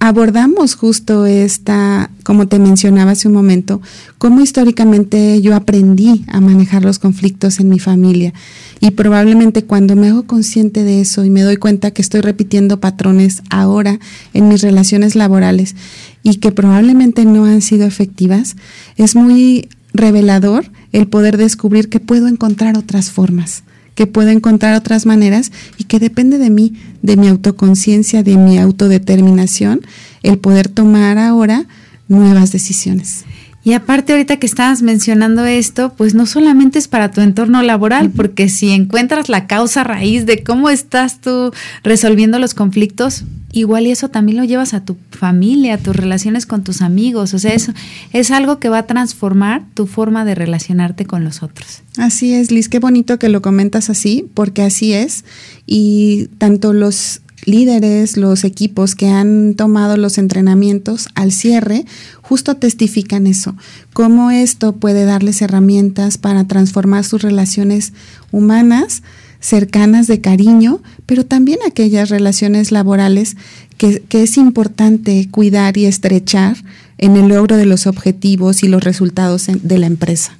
abordamos 0.00 0.76
justo 0.76 1.26
esta, 1.26 2.10
como 2.24 2.48
te 2.48 2.58
mencionaba 2.58 3.12
hace 3.12 3.28
un 3.28 3.34
momento, 3.34 3.82
cómo 4.16 4.40
históricamente 4.40 5.40
yo 5.42 5.54
aprendí 5.54 6.24
a 6.28 6.40
manejar 6.40 6.82
los 6.82 6.98
conflictos 6.98 7.60
en 7.60 7.68
mi 7.68 7.78
familia. 7.78 8.32
Y 8.80 8.92
probablemente 8.92 9.64
cuando 9.64 9.96
me 9.96 10.08
hago 10.08 10.22
consciente 10.22 10.84
de 10.84 11.02
eso 11.02 11.24
y 11.26 11.30
me 11.30 11.42
doy 11.42 11.58
cuenta 11.58 11.90
que 11.90 12.00
estoy 12.00 12.22
repitiendo 12.22 12.80
patrones 12.80 13.42
ahora 13.50 14.00
en 14.32 14.48
mis 14.48 14.62
relaciones 14.62 15.16
laborales 15.16 15.76
y 16.22 16.36
que 16.36 16.50
probablemente 16.50 17.26
no 17.26 17.44
han 17.44 17.60
sido 17.60 17.86
efectivas, 17.86 18.56
es 18.96 19.14
muy 19.14 19.68
revelador 19.92 20.72
el 20.92 21.08
poder 21.08 21.36
descubrir 21.36 21.90
que 21.90 22.00
puedo 22.00 22.26
encontrar 22.26 22.78
otras 22.78 23.10
formas 23.10 23.64
que 24.00 24.06
puedo 24.06 24.30
encontrar 24.30 24.74
otras 24.76 25.04
maneras 25.04 25.52
y 25.76 25.84
que 25.84 25.98
depende 25.98 26.38
de 26.38 26.48
mí, 26.48 26.72
de 27.02 27.18
mi 27.18 27.28
autoconciencia, 27.28 28.22
de 28.22 28.38
mi 28.38 28.56
autodeterminación, 28.56 29.82
el 30.22 30.38
poder 30.38 30.68
tomar 30.68 31.18
ahora 31.18 31.66
nuevas 32.08 32.50
decisiones. 32.50 33.26
Y 33.62 33.74
aparte 33.74 34.12
ahorita 34.12 34.38
que 34.38 34.46
estabas 34.46 34.80
mencionando 34.80 35.44
esto, 35.44 35.92
pues 35.94 36.14
no 36.14 36.24
solamente 36.24 36.78
es 36.78 36.88
para 36.88 37.10
tu 37.10 37.20
entorno 37.20 37.62
laboral, 37.62 38.10
porque 38.10 38.48
si 38.48 38.70
encuentras 38.70 39.28
la 39.28 39.46
causa 39.46 39.84
raíz 39.84 40.24
de 40.24 40.42
cómo 40.42 40.70
estás 40.70 41.20
tú 41.20 41.52
resolviendo 41.82 42.38
los 42.38 42.54
conflictos, 42.54 43.24
igual 43.52 43.86
y 43.86 43.90
eso 43.90 44.08
también 44.08 44.38
lo 44.38 44.44
llevas 44.44 44.72
a 44.72 44.84
tu 44.84 44.96
familia, 45.10 45.74
a 45.74 45.78
tus 45.78 45.94
relaciones 45.94 46.46
con 46.46 46.64
tus 46.64 46.80
amigos, 46.80 47.34
o 47.34 47.38
sea, 47.38 47.52
eso 47.52 47.74
es 48.14 48.30
algo 48.30 48.58
que 48.60 48.70
va 48.70 48.78
a 48.78 48.86
transformar 48.86 49.64
tu 49.74 49.86
forma 49.86 50.24
de 50.24 50.34
relacionarte 50.34 51.04
con 51.04 51.24
los 51.24 51.42
otros. 51.42 51.82
Así 51.98 52.32
es, 52.32 52.50
Liz, 52.50 52.70
qué 52.70 52.78
bonito 52.78 53.18
que 53.18 53.28
lo 53.28 53.42
comentas 53.42 53.90
así, 53.90 54.26
porque 54.32 54.62
así 54.62 54.94
es, 54.94 55.24
y 55.66 56.28
tanto 56.38 56.72
los 56.72 57.20
líderes, 57.44 58.16
los 58.16 58.44
equipos 58.44 58.94
que 58.94 59.08
han 59.08 59.54
tomado 59.54 59.96
los 59.96 60.18
entrenamientos 60.18 61.08
al 61.14 61.32
cierre, 61.32 61.84
justo 62.20 62.56
testifican 62.56 63.26
eso, 63.26 63.56
cómo 63.92 64.30
esto 64.30 64.72
puede 64.76 65.04
darles 65.04 65.42
herramientas 65.42 66.18
para 66.18 66.44
transformar 66.44 67.04
sus 67.04 67.22
relaciones 67.22 67.92
humanas, 68.30 69.02
cercanas 69.40 70.06
de 70.06 70.20
cariño, 70.20 70.82
pero 71.06 71.24
también 71.24 71.58
aquellas 71.66 72.10
relaciones 72.10 72.72
laborales 72.72 73.36
que, 73.78 74.02
es 74.10 74.36
importante 74.36 75.28
cuidar 75.30 75.78
y 75.78 75.86
estrechar 75.86 76.56
en 76.98 77.16
el 77.16 77.28
logro 77.28 77.56
de 77.56 77.64
los 77.64 77.86
objetivos 77.86 78.62
y 78.62 78.68
los 78.68 78.84
resultados 78.84 79.46
de 79.46 79.78
la 79.78 79.86
empresa. 79.86 80.36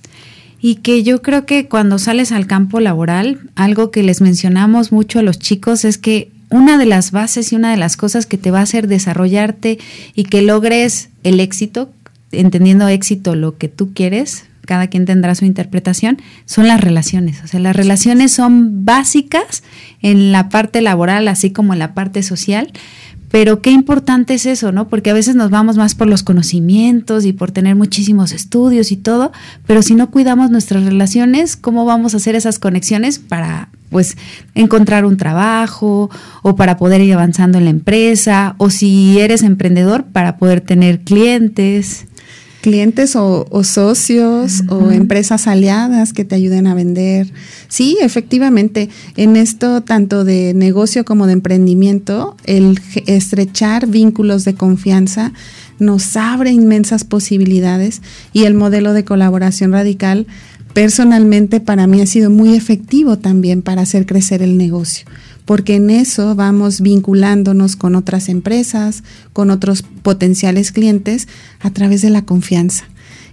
Y 0.61 0.77
que 0.77 1.03
yo 1.03 1.23
creo 1.23 1.47
que 1.47 1.67
cuando 1.67 1.99
sales 1.99 2.33
al 2.33 2.47
campo 2.47 2.81
laboral, 2.81 3.49
algo 3.55 3.91
que 3.91 4.03
les 4.03 4.21
mencionamos 4.21 4.93
mucho 4.93 5.19
a 5.19 5.23
los 5.23 5.39
chicos 5.39 5.87
es 5.87 5.97
que 5.97 6.31
una 6.51 6.79
de 6.79 6.87
las 6.87 7.13
bases 7.13 7.53
y 7.53 7.57
una 7.57 7.71
de 7.71 7.77
las 7.77 7.97
cosas 7.97 8.27
que 8.27 8.39
te 8.39 8.51
va 8.51 8.61
a 8.61 8.63
hacer 8.63 8.89
desarrollarte 8.89 9.79
y 10.15 10.25
que 10.25 10.43
logres 10.43 11.11
el 11.23 11.41
éxito, 11.41 11.91
entendiendo 12.33 12.89
éxito 12.89 13.35
lo 13.35 13.57
que 13.57 13.69
tú 13.69 13.93
quieres, 13.95 14.45
cada 14.67 14.89
quien 14.89 15.05
tendrá 15.05 15.35
su 15.35 15.45
interpretación, 15.45 16.19
son 16.45 16.69
las 16.69 16.81
relaciones. 16.81 17.43
O 17.43 17.47
sea, 17.47 17.61
las 17.61 17.75
relaciones 17.75 18.33
son 18.33 18.85
básicas 18.85 19.63
en 20.03 20.33
la 20.33 20.49
parte 20.49 20.81
laboral, 20.81 21.29
así 21.29 21.51
como 21.51 21.73
en 21.73 21.79
la 21.79 21.95
parte 21.95 22.23
social, 22.23 22.73
pero 23.31 23.63
qué 23.63 23.71
importante 23.71 24.35
es 24.35 24.45
eso, 24.47 24.73
¿no? 24.73 24.89
Porque 24.89 25.11
a 25.11 25.15
veces 25.15 25.37
nos 25.37 25.51
vamos 25.51 25.77
más 25.77 25.95
por 25.95 26.09
los 26.09 26.25
conocimientos 26.25 27.25
y 27.25 27.33
por 27.33 27.53
tener 27.53 27.77
muchísimos 27.77 28.33
estudios 28.33 28.91
y 28.91 28.97
todo, 28.97 29.31
pero 29.67 29.83
si 29.83 29.95
no 29.95 30.11
cuidamos 30.11 30.51
nuestras 30.51 30.85
relaciones, 30.85 31.57
¿cómo 31.57 31.85
vamos 31.85 32.15
a 32.15 32.17
hacer 32.17 32.35
esas 32.35 32.59
conexiones 32.59 33.21
para 33.21 33.69
pues 33.91 34.17
encontrar 34.55 35.05
un 35.05 35.17
trabajo 35.17 36.11
o 36.43 36.57
para 36.57 36.77
poder 36.77 37.01
ir 37.01 37.13
avanzando 37.13 37.59
en 37.59 37.65
la 37.65 37.71
empresa 37.71 38.55
o 38.59 38.71
si 38.71 39.19
eres 39.21 39.43
emprendedor 39.43 40.05
para 40.05 40.39
poder 40.39 40.61
tener 40.61 41.01
clientes? 41.01 42.07
clientes 42.61 43.17
o, 43.17 43.47
socios 43.65 44.65
o 44.69 44.91
empresas 44.91 45.47
aliadas 45.47 46.13
que 46.13 46.25
te 46.25 46.35
ayuden 46.35 46.67
a 46.67 46.75
vender. 46.75 47.33
Sí, 47.69 47.99
efectivamente, 48.01 48.91
en 49.17 49.37
esto 49.37 49.83
tanto 49.83 50.25
de 50.25 50.53
negocio 50.55 51.05
como 51.05 51.27
de 51.27 51.35
emprendimiento, 51.35 52.37
el 52.45 52.79
estrechar 53.07 53.87
vínculos 53.87 54.45
de 54.45 54.55
confianza 54.55 55.33
nos 55.81 56.17
abre 56.17 56.53
inmensas 56.53 57.05
posibilidades 57.05 58.03
y 58.33 58.45
el 58.45 58.55
modelo 58.55 58.93
de 58.93 59.05
colaboración 59.05 59.73
radical 59.73 60.27
personalmente 60.73 61.61
para 61.61 61.87
mí 61.87 62.01
ha 62.01 62.07
sido 62.07 62.31
muy 62.31 62.55
efectivo 62.55 63.19
también 63.19 63.63
para 63.63 63.83
hacer 63.83 64.07
crecer 64.07 64.43
el 64.43 64.57
negocio 64.57 65.07
porque 65.51 65.75
en 65.75 65.91
eso 65.91 66.37
vamos 66.37 66.81
vinculándonos 66.81 67.75
con 67.75 67.97
otras 67.97 68.29
empresas, 68.29 69.03
con 69.33 69.51
otros 69.51 69.83
potenciales 69.83 70.71
clientes 70.71 71.27
a 71.59 71.71
través 71.71 72.03
de 72.03 72.11
la 72.11 72.23
confianza. 72.23 72.85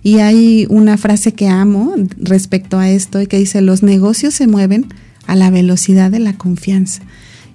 Y 0.01 0.17
hay 0.17 0.65
una 0.67 0.97
frase 0.97 1.33
que 1.33 1.47
amo 1.47 1.93
respecto 2.17 2.79
a 2.79 2.89
esto 2.89 3.21
y 3.21 3.27
que 3.27 3.37
dice, 3.37 3.61
los 3.61 3.83
negocios 3.83 4.33
se 4.33 4.47
mueven 4.47 4.87
a 5.27 5.35
la 5.35 5.51
velocidad 5.51 6.09
de 6.09 6.17
la 6.17 6.33
confianza. 6.33 7.03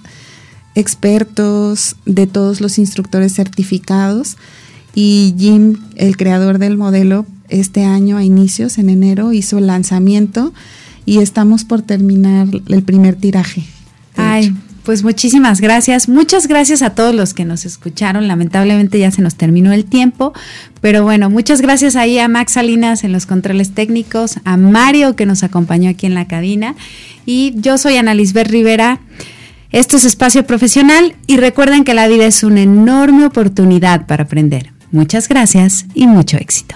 expertos, 0.75 1.95
de 2.05 2.27
todos 2.27 2.61
los 2.61 2.77
instructores 2.77 3.33
certificados 3.33 4.37
y 4.93 5.33
Jim, 5.35 5.77
el 5.95 6.15
creador 6.15 6.59
del 6.59 6.77
modelo, 6.77 7.25
este 7.49 7.83
año 7.83 8.17
a 8.17 8.23
inicios, 8.23 8.77
en 8.77 8.91
enero, 8.91 9.33
hizo 9.33 9.57
el 9.57 9.65
lanzamiento 9.65 10.53
y 11.07 11.21
estamos 11.21 11.63
por 11.63 11.81
terminar 11.81 12.49
el 12.67 12.83
primer 12.83 13.15
tiraje. 13.15 13.63
Ay, 14.15 14.55
pues 14.85 15.03
muchísimas 15.03 15.59
gracias. 15.59 16.07
Muchas 16.07 16.47
gracias 16.47 16.81
a 16.81 16.91
todos 16.91 17.13
los 17.13 17.33
que 17.33 17.43
nos 17.43 17.65
escucharon. 17.65 18.27
Lamentablemente 18.27 18.99
ya 18.99 19.11
se 19.11 19.21
nos 19.21 19.35
terminó 19.35 19.73
el 19.73 19.85
tiempo, 19.85 20.33
pero 20.79 21.03
bueno, 21.03 21.29
muchas 21.29 21.59
gracias 21.61 21.95
ahí 21.95 22.19
a 22.19 22.27
Max 22.27 22.53
Salinas 22.53 23.03
en 23.03 23.11
los 23.11 23.25
controles 23.25 23.73
técnicos, 23.73 24.39
a 24.45 24.55
Mario 24.55 25.15
que 25.15 25.25
nos 25.25 25.43
acompañó 25.43 25.89
aquí 25.89 26.05
en 26.05 26.13
la 26.13 26.27
cabina 26.27 26.75
y 27.25 27.53
yo 27.55 27.77
soy 27.77 27.97
Ana 27.97 28.13
Lisbeth 28.13 28.47
Rivera. 28.47 28.99
Esto 29.71 29.97
es 29.97 30.05
Espacio 30.05 30.45
Profesional 30.45 31.15
y 31.27 31.37
recuerden 31.37 31.83
que 31.83 31.93
la 31.93 32.07
vida 32.07 32.25
es 32.25 32.43
una 32.43 32.61
enorme 32.61 33.25
oportunidad 33.25 34.05
para 34.05 34.23
aprender. 34.23 34.71
Muchas 34.91 35.27
gracias 35.27 35.85
y 35.93 36.07
mucho 36.07 36.37
éxito. 36.37 36.75